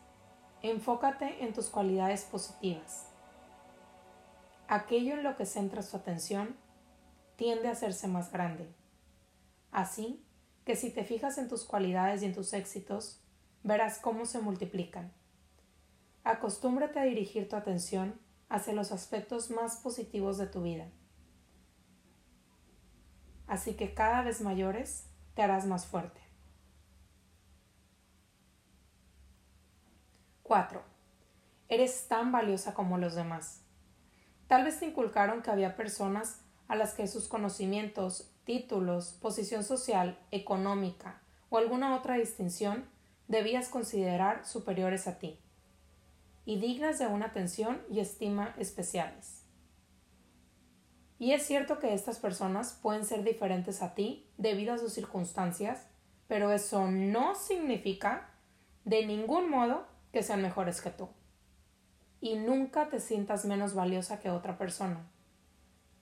Enfócate 0.62 1.44
en 1.44 1.54
tus 1.54 1.68
cualidades 1.68 2.24
positivas. 2.24 3.06
Aquello 4.68 5.14
en 5.14 5.22
lo 5.22 5.36
que 5.36 5.46
centras 5.46 5.90
tu 5.90 5.96
atención 5.96 6.56
tiende 7.36 7.68
a 7.68 7.72
hacerse 7.72 8.08
más 8.08 8.32
grande. 8.32 8.68
Así 9.70 10.25
que 10.66 10.74
si 10.74 10.90
te 10.90 11.04
fijas 11.04 11.38
en 11.38 11.48
tus 11.48 11.64
cualidades 11.64 12.22
y 12.22 12.26
en 12.26 12.34
tus 12.34 12.52
éxitos, 12.52 13.20
verás 13.62 13.98
cómo 13.98 14.26
se 14.26 14.40
multiplican. 14.40 15.12
Acostúmbrate 16.24 16.98
a 16.98 17.04
dirigir 17.04 17.48
tu 17.48 17.54
atención 17.54 18.20
hacia 18.48 18.72
los 18.72 18.90
aspectos 18.90 19.50
más 19.50 19.76
positivos 19.76 20.38
de 20.38 20.48
tu 20.48 20.62
vida. 20.62 20.88
Así 23.46 23.74
que 23.74 23.94
cada 23.94 24.22
vez 24.22 24.40
mayores 24.40 25.08
te 25.36 25.42
harás 25.42 25.66
más 25.66 25.86
fuerte. 25.86 26.20
4. 30.42 30.82
Eres 31.68 32.08
tan 32.08 32.32
valiosa 32.32 32.74
como 32.74 32.98
los 32.98 33.14
demás. 33.14 33.62
Tal 34.48 34.64
vez 34.64 34.80
te 34.80 34.86
inculcaron 34.86 35.42
que 35.42 35.50
había 35.52 35.76
personas 35.76 36.40
a 36.66 36.74
las 36.74 36.94
que 36.94 37.06
sus 37.06 37.28
conocimientos, 37.28 38.35
títulos, 38.46 39.12
posición 39.20 39.64
social, 39.64 40.18
económica 40.30 41.20
o 41.50 41.58
alguna 41.58 41.94
otra 41.94 42.14
distinción 42.14 42.86
debías 43.28 43.68
considerar 43.68 44.46
superiores 44.46 45.06
a 45.08 45.18
ti 45.18 45.38
y 46.46 46.58
dignas 46.58 47.00
de 47.00 47.08
una 47.08 47.26
atención 47.26 47.82
y 47.90 47.98
estima 47.98 48.54
especiales. 48.56 49.42
Y 51.18 51.32
es 51.32 51.44
cierto 51.44 51.80
que 51.80 51.92
estas 51.92 52.18
personas 52.18 52.78
pueden 52.80 53.04
ser 53.04 53.24
diferentes 53.24 53.82
a 53.82 53.94
ti 53.94 54.30
debido 54.38 54.74
a 54.74 54.78
sus 54.78 54.92
circunstancias, 54.92 55.86
pero 56.28 56.52
eso 56.52 56.88
no 56.88 57.34
significa 57.34 58.30
de 58.84 59.04
ningún 59.06 59.50
modo 59.50 59.86
que 60.12 60.22
sean 60.22 60.40
mejores 60.40 60.80
que 60.80 60.90
tú. 60.90 61.08
Y 62.20 62.36
nunca 62.36 62.88
te 62.90 63.00
sientas 63.00 63.44
menos 63.44 63.74
valiosa 63.74 64.20
que 64.20 64.30
otra 64.30 64.56
persona. 64.56 65.04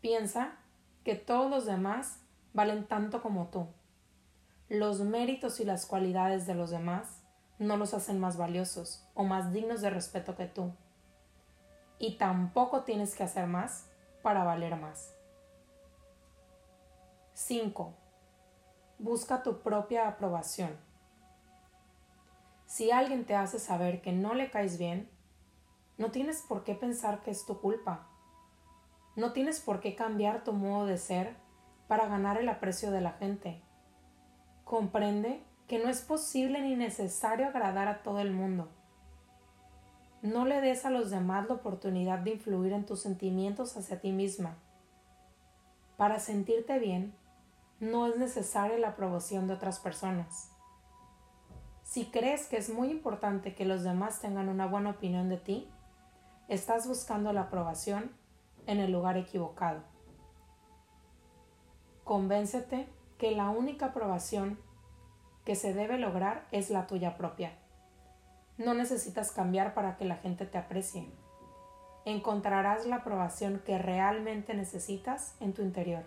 Piensa 0.01 0.59
que 1.05 1.15
todos 1.15 1.51
los 1.51 1.65
demás 1.65 2.19
valen 2.55 2.87
tanto 2.87 3.21
como 3.21 3.49
tú. 3.49 3.67
Los 4.71 5.01
méritos 5.01 5.61
y 5.61 5.65
las 5.67 5.85
cualidades 5.85 6.47
de 6.47 6.55
los 6.55 6.71
demás 6.71 7.23
no 7.59 7.77
los 7.77 7.93
hacen 7.93 8.19
más 8.19 8.39
valiosos 8.39 9.07
o 9.13 9.25
más 9.25 9.53
dignos 9.53 9.83
de 9.83 9.91
respeto 9.91 10.35
que 10.35 10.47
tú. 10.47 10.73
Y 11.99 12.17
tampoco 12.17 12.85
tienes 12.85 13.15
que 13.15 13.25
hacer 13.25 13.47
más 13.47 13.91
para 14.23 14.43
valer 14.43 14.77
más. 14.77 15.15
5. 17.35 17.95
Busca 18.99 19.43
tu 19.43 19.61
propia 19.61 20.09
aprobación. 20.09 20.79
Si 22.65 22.91
alguien 22.91 23.27
te 23.27 23.37
hace 23.37 23.59
saber 23.59 24.01
que 24.01 24.13
no 24.13 24.33
le 24.33 24.51
caes 24.51 24.79
bien, 24.79 25.11
no 25.99 26.11
tienes 26.11 26.41
por 26.41 26.65
qué 26.65 26.75
pensar 26.75 27.23
que 27.23 27.31
es 27.31 27.45
tu 27.45 27.61
culpa 27.61 28.09
no 29.17 29.33
tienes 29.33 29.61
por 29.61 29.81
qué 29.81 29.95
cambiar 29.95 30.43
tu 30.43 30.53
modo 30.53 30.87
de 30.87 30.99
ser 30.99 31.37
para 31.89 32.07
ganar 32.07 32.39
el 32.39 32.49
aprecio 32.49 32.91
de 32.91 33.01
la 33.01 33.13
gente. 33.13 33.61
Comprende 34.65 35.43
que 35.69 35.79
no 35.79 35.89
es 35.89 36.03
posible 36.03 36.61
ni 36.61 36.77
necesario 36.77 37.47
agradar 37.47 37.89
a 37.89 38.03
todo 38.03 38.21
el 38.21 38.33
mundo. 38.33 38.69
No 40.23 40.47
le 40.47 40.61
des 40.61 40.85
a 40.85 40.91
los 40.91 41.11
demás 41.11 41.49
la 41.49 41.55
oportunidad 41.55 42.19
de 42.21 42.33
influir 42.33 42.73
en 42.73 42.87
tus 42.87 43.01
sentimientos 43.01 43.77
hacia 43.77 44.01
ti 44.01 44.11
misma. 44.11 44.57
Para 45.97 46.19
sentirte 46.19 46.79
bien, 46.79 47.15
no 47.81 48.07
es 48.07 48.17
necesaria 48.17 48.79
la 48.79 48.89
aprobación 48.89 49.47
de 49.47 49.55
otras 49.55 49.81
personas. 49.81 50.51
Si 51.83 52.07
crees 52.07 52.47
que 52.47 52.57
es 52.57 52.71
muy 52.71 52.91
importante 52.91 53.55
que 53.55 53.67
los 53.67 53.83
demás 53.83 54.21
tengan 54.21 54.49
una 54.49 54.67
buena 54.67 54.91
opinión 54.91 55.29
de 55.29 55.37
ti, 55.37 55.69
estás 56.49 56.89
buscando 56.89 57.33
la 57.33 57.43
aprobación 57.43 58.11
en 58.67 58.81
el 58.81 58.91
lugar 58.91 59.19
equivocado. 59.19 59.83
Convéncete 62.05 62.87
que 63.17 63.31
la 63.31 63.49
única 63.49 63.87
aprobación 63.87 64.59
que 65.45 65.57
se 65.57 65.73
debe 65.73 65.99
lograr 65.99 66.47
es 66.53 66.71
la 66.71 66.87
tuya 66.87 67.17
propia. 67.17 67.53
No 68.59 68.75
necesitas 68.75 69.33
cambiar 69.33 69.75
para 69.75 69.97
que 69.97 70.05
la 70.05 70.17
gente 70.17 70.45
te 70.47 70.59
aprecie. 70.59 71.07
Encontrarás 72.05 72.85
la 72.87 72.97
aprobación 72.97 73.63
que 73.65 73.79
realmente 73.79 74.55
necesitas 74.55 75.35
en 75.41 75.55
tu 75.55 75.63
interior, 75.63 76.05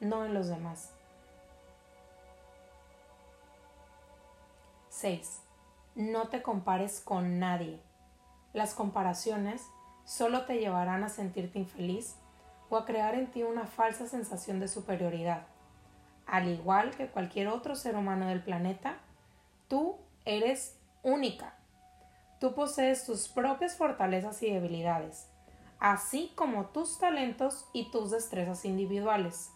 no 0.00 0.24
en 0.24 0.32
los 0.32 0.48
demás. 0.48 0.92
6. 4.88 5.42
No 5.94 6.28
te 6.28 6.40
compares 6.40 7.00
con 7.00 7.38
nadie. 7.38 7.80
Las 8.54 8.74
comparaciones 8.74 9.62
solo 10.04 10.46
te 10.46 10.58
llevarán 10.58 11.04
a 11.04 11.10
sentirte 11.10 11.58
infeliz 11.58 12.16
a 12.76 12.84
crear 12.84 13.14
en 13.14 13.30
ti 13.30 13.42
una 13.42 13.66
falsa 13.66 14.06
sensación 14.06 14.60
de 14.60 14.68
superioridad. 14.68 15.46
Al 16.26 16.48
igual 16.48 16.90
que 16.96 17.08
cualquier 17.08 17.48
otro 17.48 17.74
ser 17.74 17.96
humano 17.96 18.26
del 18.28 18.42
planeta, 18.42 18.98
tú 19.68 19.96
eres 20.24 20.76
única. 21.02 21.54
Tú 22.40 22.54
posees 22.54 23.04
tus 23.06 23.28
propias 23.28 23.76
fortalezas 23.76 24.42
y 24.42 24.50
debilidades, 24.50 25.28
así 25.78 26.32
como 26.34 26.66
tus 26.66 26.98
talentos 26.98 27.66
y 27.72 27.90
tus 27.90 28.10
destrezas 28.10 28.64
individuales. 28.64 29.50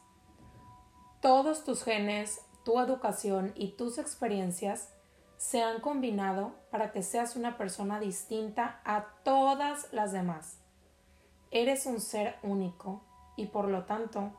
Todos 1.21 1.65
tus 1.65 1.83
genes, 1.83 2.41
tu 2.65 2.79
educación 2.81 3.53
y 3.57 3.73
tus 3.73 3.99
experiencias 3.99 4.91
se 5.37 5.63
han 5.63 5.81
combinado 5.81 6.53
para 6.71 6.93
que 6.93 7.03
seas 7.03 7.37
una 7.37 7.57
persona 7.57 8.01
distinta 8.01 8.81
a 8.85 9.07
todas 9.25 9.93
las 9.93 10.13
demás. 10.13 10.59
Eres 11.51 11.87
un 11.87 12.01
ser 12.01 12.37
único 12.43 13.03
y 13.38 13.46
por 13.46 13.68
lo 13.68 13.85
tanto 13.85 14.33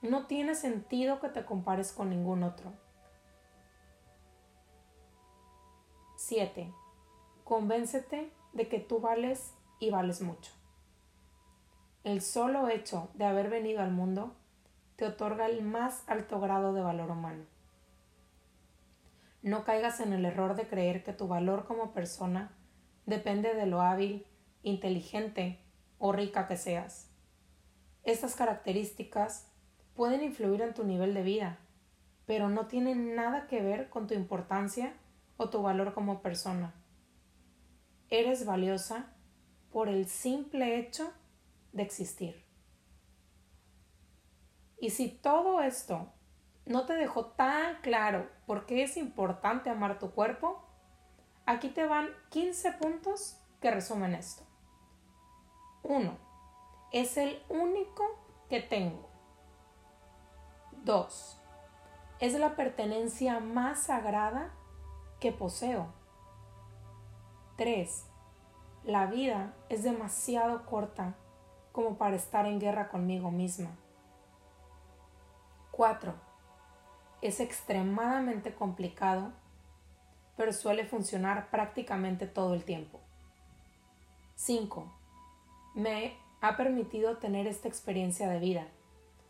no 0.00 0.26
tiene 0.26 0.54
sentido 0.54 1.18
que 1.18 1.28
te 1.28 1.44
compares 1.44 1.92
con 1.92 2.08
ningún 2.08 2.44
otro. 2.44 2.72
7. 6.14 6.72
Convéncete 7.42 8.32
de 8.52 8.68
que 8.68 8.78
tú 8.78 9.00
vales 9.00 9.54
y 9.80 9.90
vales 9.90 10.22
mucho. 10.22 10.52
El 12.04 12.22
solo 12.22 12.68
hecho 12.68 13.10
de 13.14 13.24
haber 13.24 13.50
venido 13.50 13.82
al 13.82 13.90
mundo 13.90 14.36
te 14.94 15.04
otorga 15.04 15.46
el 15.46 15.62
más 15.62 16.04
alto 16.06 16.38
grado 16.38 16.72
de 16.74 16.82
valor 16.82 17.10
humano. 17.10 17.46
No 19.42 19.64
caigas 19.64 19.98
en 19.98 20.12
el 20.12 20.24
error 20.24 20.54
de 20.54 20.68
creer 20.68 21.02
que 21.02 21.12
tu 21.12 21.26
valor 21.26 21.66
como 21.66 21.92
persona 21.92 22.52
depende 23.04 23.52
de 23.52 23.66
lo 23.66 23.82
hábil, 23.82 24.24
inteligente 24.62 25.58
o 25.98 26.12
rica 26.12 26.46
que 26.46 26.56
seas. 26.56 27.10
Estas 28.04 28.36
características 28.36 29.50
pueden 29.94 30.22
influir 30.22 30.60
en 30.60 30.74
tu 30.74 30.84
nivel 30.84 31.14
de 31.14 31.22
vida, 31.22 31.58
pero 32.26 32.50
no 32.50 32.66
tienen 32.66 33.14
nada 33.14 33.46
que 33.46 33.62
ver 33.62 33.88
con 33.88 34.06
tu 34.06 34.14
importancia 34.14 34.94
o 35.36 35.48
tu 35.48 35.62
valor 35.62 35.94
como 35.94 36.20
persona. 36.20 36.74
Eres 38.10 38.44
valiosa 38.44 39.06
por 39.72 39.88
el 39.88 40.06
simple 40.06 40.78
hecho 40.78 41.12
de 41.72 41.82
existir. 41.82 42.44
Y 44.78 44.90
si 44.90 45.08
todo 45.08 45.62
esto 45.62 46.12
no 46.66 46.84
te 46.84 46.94
dejó 46.94 47.26
tan 47.26 47.80
claro 47.80 48.28
por 48.46 48.66
qué 48.66 48.82
es 48.82 48.98
importante 48.98 49.70
amar 49.70 49.98
tu 49.98 50.10
cuerpo, 50.10 50.62
aquí 51.46 51.68
te 51.68 51.86
van 51.86 52.10
15 52.30 52.72
puntos 52.72 53.40
que 53.60 53.70
resumen 53.70 54.14
esto. 54.14 54.44
1. 55.82 56.23
Es 56.94 57.16
el 57.16 57.42
único 57.48 58.04
que 58.48 58.60
tengo. 58.60 59.08
2. 60.84 61.40
Es 62.20 62.34
la 62.34 62.54
pertenencia 62.54 63.40
más 63.40 63.86
sagrada 63.86 64.52
que 65.18 65.32
poseo. 65.32 65.88
3. 67.56 68.06
La 68.84 69.06
vida 69.06 69.56
es 69.68 69.82
demasiado 69.82 70.66
corta 70.66 71.16
como 71.72 71.98
para 71.98 72.14
estar 72.14 72.46
en 72.46 72.60
guerra 72.60 72.88
conmigo 72.88 73.32
misma. 73.32 73.70
4. 75.72 76.14
Es 77.22 77.40
extremadamente 77.40 78.54
complicado, 78.54 79.32
pero 80.36 80.52
suele 80.52 80.86
funcionar 80.86 81.50
prácticamente 81.50 82.28
todo 82.28 82.54
el 82.54 82.64
tiempo. 82.64 83.00
5. 84.36 84.92
Me 85.74 86.22
ha 86.46 86.58
permitido 86.58 87.16
tener 87.16 87.46
esta 87.46 87.68
experiencia 87.68 88.28
de 88.28 88.38
vida, 88.38 88.66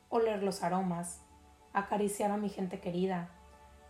oler 0.08 0.42
los 0.42 0.64
aromas, 0.64 1.22
acariciar 1.72 2.32
a 2.32 2.36
mi 2.36 2.48
gente 2.48 2.80
querida, 2.80 3.28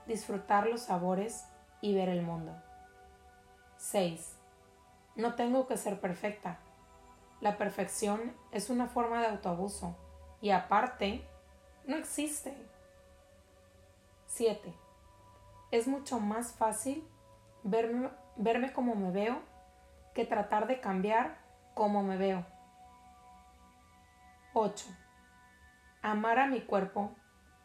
disfrutar 0.07 0.67
los 0.67 0.83
sabores 0.83 1.47
y 1.81 1.95
ver 1.95 2.11
el 2.11 2.21
mundo. 2.21 2.55
6. 3.79 4.37
No 5.17 5.37
tengo 5.37 5.67
que 5.67 5.79
ser 5.79 6.01
perfecta. 6.01 6.59
La 7.41 7.57
perfección 7.57 8.37
es 8.53 8.69
una 8.69 8.89
forma 8.89 9.23
de 9.23 9.29
autoabuso 9.29 9.97
y 10.43 10.51
aparte 10.51 11.27
no 11.87 11.97
existe. 11.97 12.55
7. 14.27 14.71
Es 15.71 15.89
mucho 15.89 16.21
más 16.21 16.53
fácil 16.53 17.09
verme, 17.63 18.11
verme 18.37 18.75
como 18.75 18.95
me 18.95 19.11
veo 19.13 19.39
que 20.13 20.27
tratar 20.27 20.67
de 20.67 20.81
cambiar 20.81 21.39
como 21.73 22.03
me 22.03 22.19
veo. 22.19 22.53
8. 24.57 24.87
Amar 26.01 26.39
a 26.39 26.47
mi 26.47 26.61
cuerpo 26.61 27.11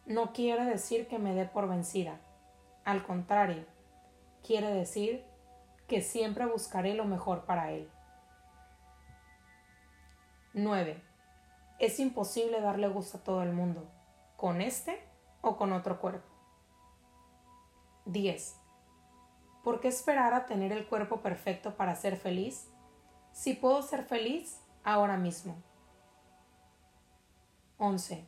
no 0.07 0.33
quiere 0.33 0.65
decir 0.65 1.07
que 1.07 1.19
me 1.19 1.35
dé 1.35 1.45
por 1.45 1.69
vencida. 1.69 2.19
Al 2.83 3.03
contrario, 3.03 3.63
quiere 4.43 4.73
decir 4.73 5.23
que 5.87 6.01
siempre 6.01 6.47
buscaré 6.47 6.95
lo 6.95 7.05
mejor 7.05 7.45
para 7.45 7.71
él. 7.71 7.91
9. 10.53 11.03
Es 11.77 11.99
imposible 11.99 12.59
darle 12.59 12.87
gusto 12.87 13.19
a 13.19 13.23
todo 13.23 13.43
el 13.43 13.53
mundo, 13.53 13.87
con 14.35 14.59
este 14.59 14.99
o 15.41 15.57
con 15.57 15.73
otro 15.73 15.99
cuerpo. 15.99 16.27
10. 18.05 18.59
¿Por 19.63 19.79
qué 19.79 19.89
esperar 19.89 20.33
a 20.33 20.47
tener 20.47 20.71
el 20.71 20.87
cuerpo 20.87 21.21
perfecto 21.21 21.77
para 21.77 21.95
ser 21.95 22.17
feliz 22.17 22.67
si 23.31 23.53
puedo 23.53 23.83
ser 23.83 24.05
feliz 24.05 24.59
ahora 24.83 25.17
mismo? 25.17 25.68
11. 27.79 28.27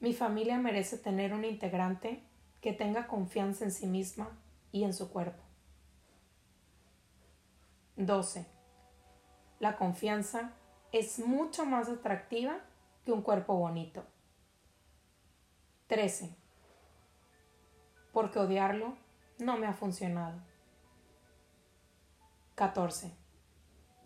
Mi 0.00 0.12
familia 0.12 0.58
merece 0.58 0.98
tener 0.98 1.32
un 1.32 1.44
integrante 1.44 2.24
que 2.60 2.72
tenga 2.72 3.06
confianza 3.06 3.64
en 3.64 3.70
sí 3.70 3.86
misma 3.86 4.36
y 4.72 4.82
en 4.82 4.92
su 4.92 5.10
cuerpo. 5.10 5.40
12. 7.96 8.46
La 9.60 9.76
confianza 9.76 10.52
es 10.90 11.20
mucho 11.20 11.66
más 11.66 11.88
atractiva 11.88 12.58
que 13.04 13.12
un 13.12 13.22
cuerpo 13.22 13.54
bonito. 13.54 14.04
13. 15.86 16.36
Porque 18.12 18.40
odiarlo 18.40 18.96
no 19.38 19.56
me 19.56 19.68
ha 19.68 19.72
funcionado. 19.72 20.40
14. 22.56 23.12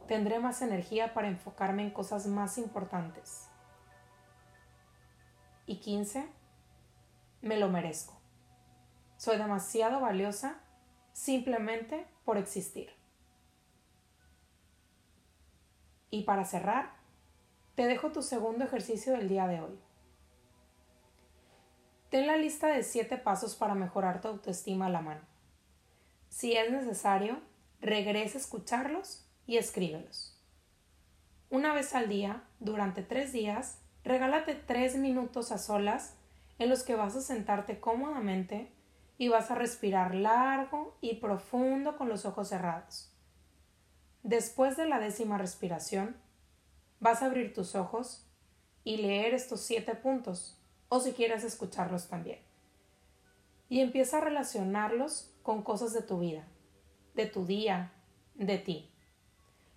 Tendré 0.07 0.41
más 0.41 0.61
energía 0.61 1.15
para 1.15 1.29
enfocarme 1.29 1.85
en 1.85 1.91
cosas 1.91 2.27
más 2.27 2.59
importantes. 2.59 3.49
Y 5.67 5.81
15. 5.81 6.29
Me 7.41 7.57
lo 7.57 7.69
merezco. 7.69 8.21
Soy 9.17 9.37
demasiado 9.37 10.01
valiosa 10.01 10.61
simplemente 11.13 12.07
por 12.25 12.39
existir. 12.39 12.91
Y 16.11 16.25
para 16.25 16.45
cerrar, 16.45 16.93
te 17.75 17.87
dejo 17.87 18.13
tu 18.13 18.23
segundo 18.23 18.65
ejercicio 18.65 19.13
del 19.13 19.29
día 19.29 19.47
de 19.47 19.61
hoy. 19.61 19.79
Ten 22.11 22.27
la 22.27 22.37
lista 22.37 22.69
de 22.69 22.83
7 22.83 23.17
pasos 23.17 23.57
para 23.57 23.75
mejorar 23.75 24.21
tu 24.21 24.29
autoestima 24.29 24.87
a 24.87 24.91
la 24.91 25.01
mano. 25.01 25.23
Si 26.29 26.55
es 26.55 26.71
necesario, 26.71 27.41
regresa 27.81 28.39
a 28.39 28.41
escucharlos 28.41 29.27
y 29.47 29.57
escríbelos. 29.57 30.39
Una 31.51 31.75
vez 31.75 31.95
al 31.95 32.09
día, 32.09 32.45
durante 32.61 33.03
tres 33.03 33.33
días, 33.33 33.82
regálate 34.05 34.55
tres 34.55 34.97
minutos 34.97 35.53
a 35.53 35.59
solas 35.59 36.15
en 36.59 36.69
los 36.69 36.83
que 36.83 36.95
vas 36.95 37.17
a 37.17 37.21
sentarte 37.21 37.81
cómodamente 37.81 38.73
y 39.19 39.29
vas 39.29 39.51
a 39.51 39.55
respirar 39.55 40.15
largo 40.15 40.97
y 41.01 41.17
profundo 41.17 41.97
con 41.97 42.09
los 42.09 42.25
ojos 42.25 42.49
cerrados. 42.49 43.13
Después 44.23 44.77
de 44.77 44.87
la 44.87 45.01
décima 45.01 45.39
respiración, 45.39 46.17
vas 47.01 47.23
a 47.23 47.27
abrir 47.27 47.53
tus 47.53 47.75
ojos 47.75 48.25
y 48.85 48.97
leer 48.97 49.35
estos 49.35 49.61
siete 49.61 49.95
puntos, 49.95 50.59
o 50.89 51.01
si 51.01 51.13
quieres 51.13 51.45
escucharlos 51.45 52.09
también. 52.09 52.41
Y 53.69 53.81
empieza 53.81 54.19
a 54.19 54.21
relacionarlos 54.23 55.33
con 55.43 55.63
cosas 55.63 55.93
de 55.93 56.03
tu 56.03 56.19
vida, 56.19 56.45
de 57.15 57.27
tu 57.27 57.47
día, 57.47 57.93
de 58.35 58.59
ti, 58.59 58.91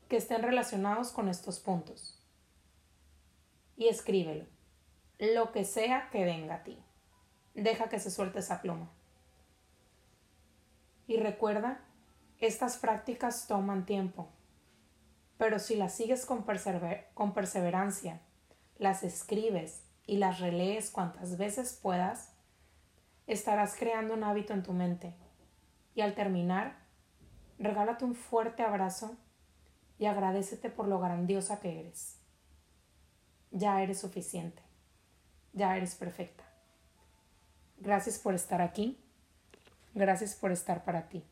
que 0.09 0.17
estén 0.17 0.43
relacionados 0.43 1.11
con 1.11 1.29
estos 1.29 1.59
puntos. 1.59 2.14
Y 3.77 3.87
escríbelo, 3.87 4.45
lo 5.19 5.51
que 5.51 5.65
sea 5.65 6.09
que 6.09 6.23
venga 6.23 6.55
a 6.55 6.63
ti. 6.63 6.77
Deja 7.53 7.89
que 7.89 7.99
se 7.99 8.11
suelte 8.11 8.39
esa 8.39 8.61
pluma. 8.61 8.91
Y 11.07 11.17
recuerda, 11.17 11.79
estas 12.39 12.77
prácticas 12.77 13.47
toman 13.47 13.85
tiempo, 13.85 14.29
pero 15.37 15.59
si 15.59 15.75
las 15.75 15.93
sigues 15.93 16.25
con, 16.25 16.45
con 17.13 17.33
perseverancia, 17.33 18.21
las 18.77 19.03
escribes 19.03 19.83
y 20.05 20.17
las 20.17 20.39
relees 20.39 20.89
cuantas 20.89 21.37
veces 21.37 21.79
puedas, 21.81 22.33
estarás 23.27 23.75
creando 23.75 24.13
un 24.13 24.23
hábito 24.23 24.53
en 24.53 24.63
tu 24.63 24.73
mente. 24.73 25.13
Y 25.93 26.01
al 26.01 26.13
terminar, 26.13 26.77
regálate 27.57 28.05
un 28.05 28.15
fuerte 28.15 28.63
abrazo 28.63 29.15
y 29.97 30.05
agradecete 30.05 30.69
por 30.69 30.87
lo 30.87 30.99
grandiosa 30.99 31.59
que 31.59 31.79
eres. 31.79 32.19
Ya 33.55 33.81
eres 33.81 33.99
suficiente. 33.99 34.61
Ya 35.53 35.75
eres 35.75 35.95
perfecta. 35.95 36.43
Gracias 37.79 38.19
por 38.19 38.35
estar 38.35 38.61
aquí 38.61 38.99
Gracias 39.95 40.35
por 40.35 40.51
estar 40.51 40.83
para 40.83 41.07
ti. 41.07 41.23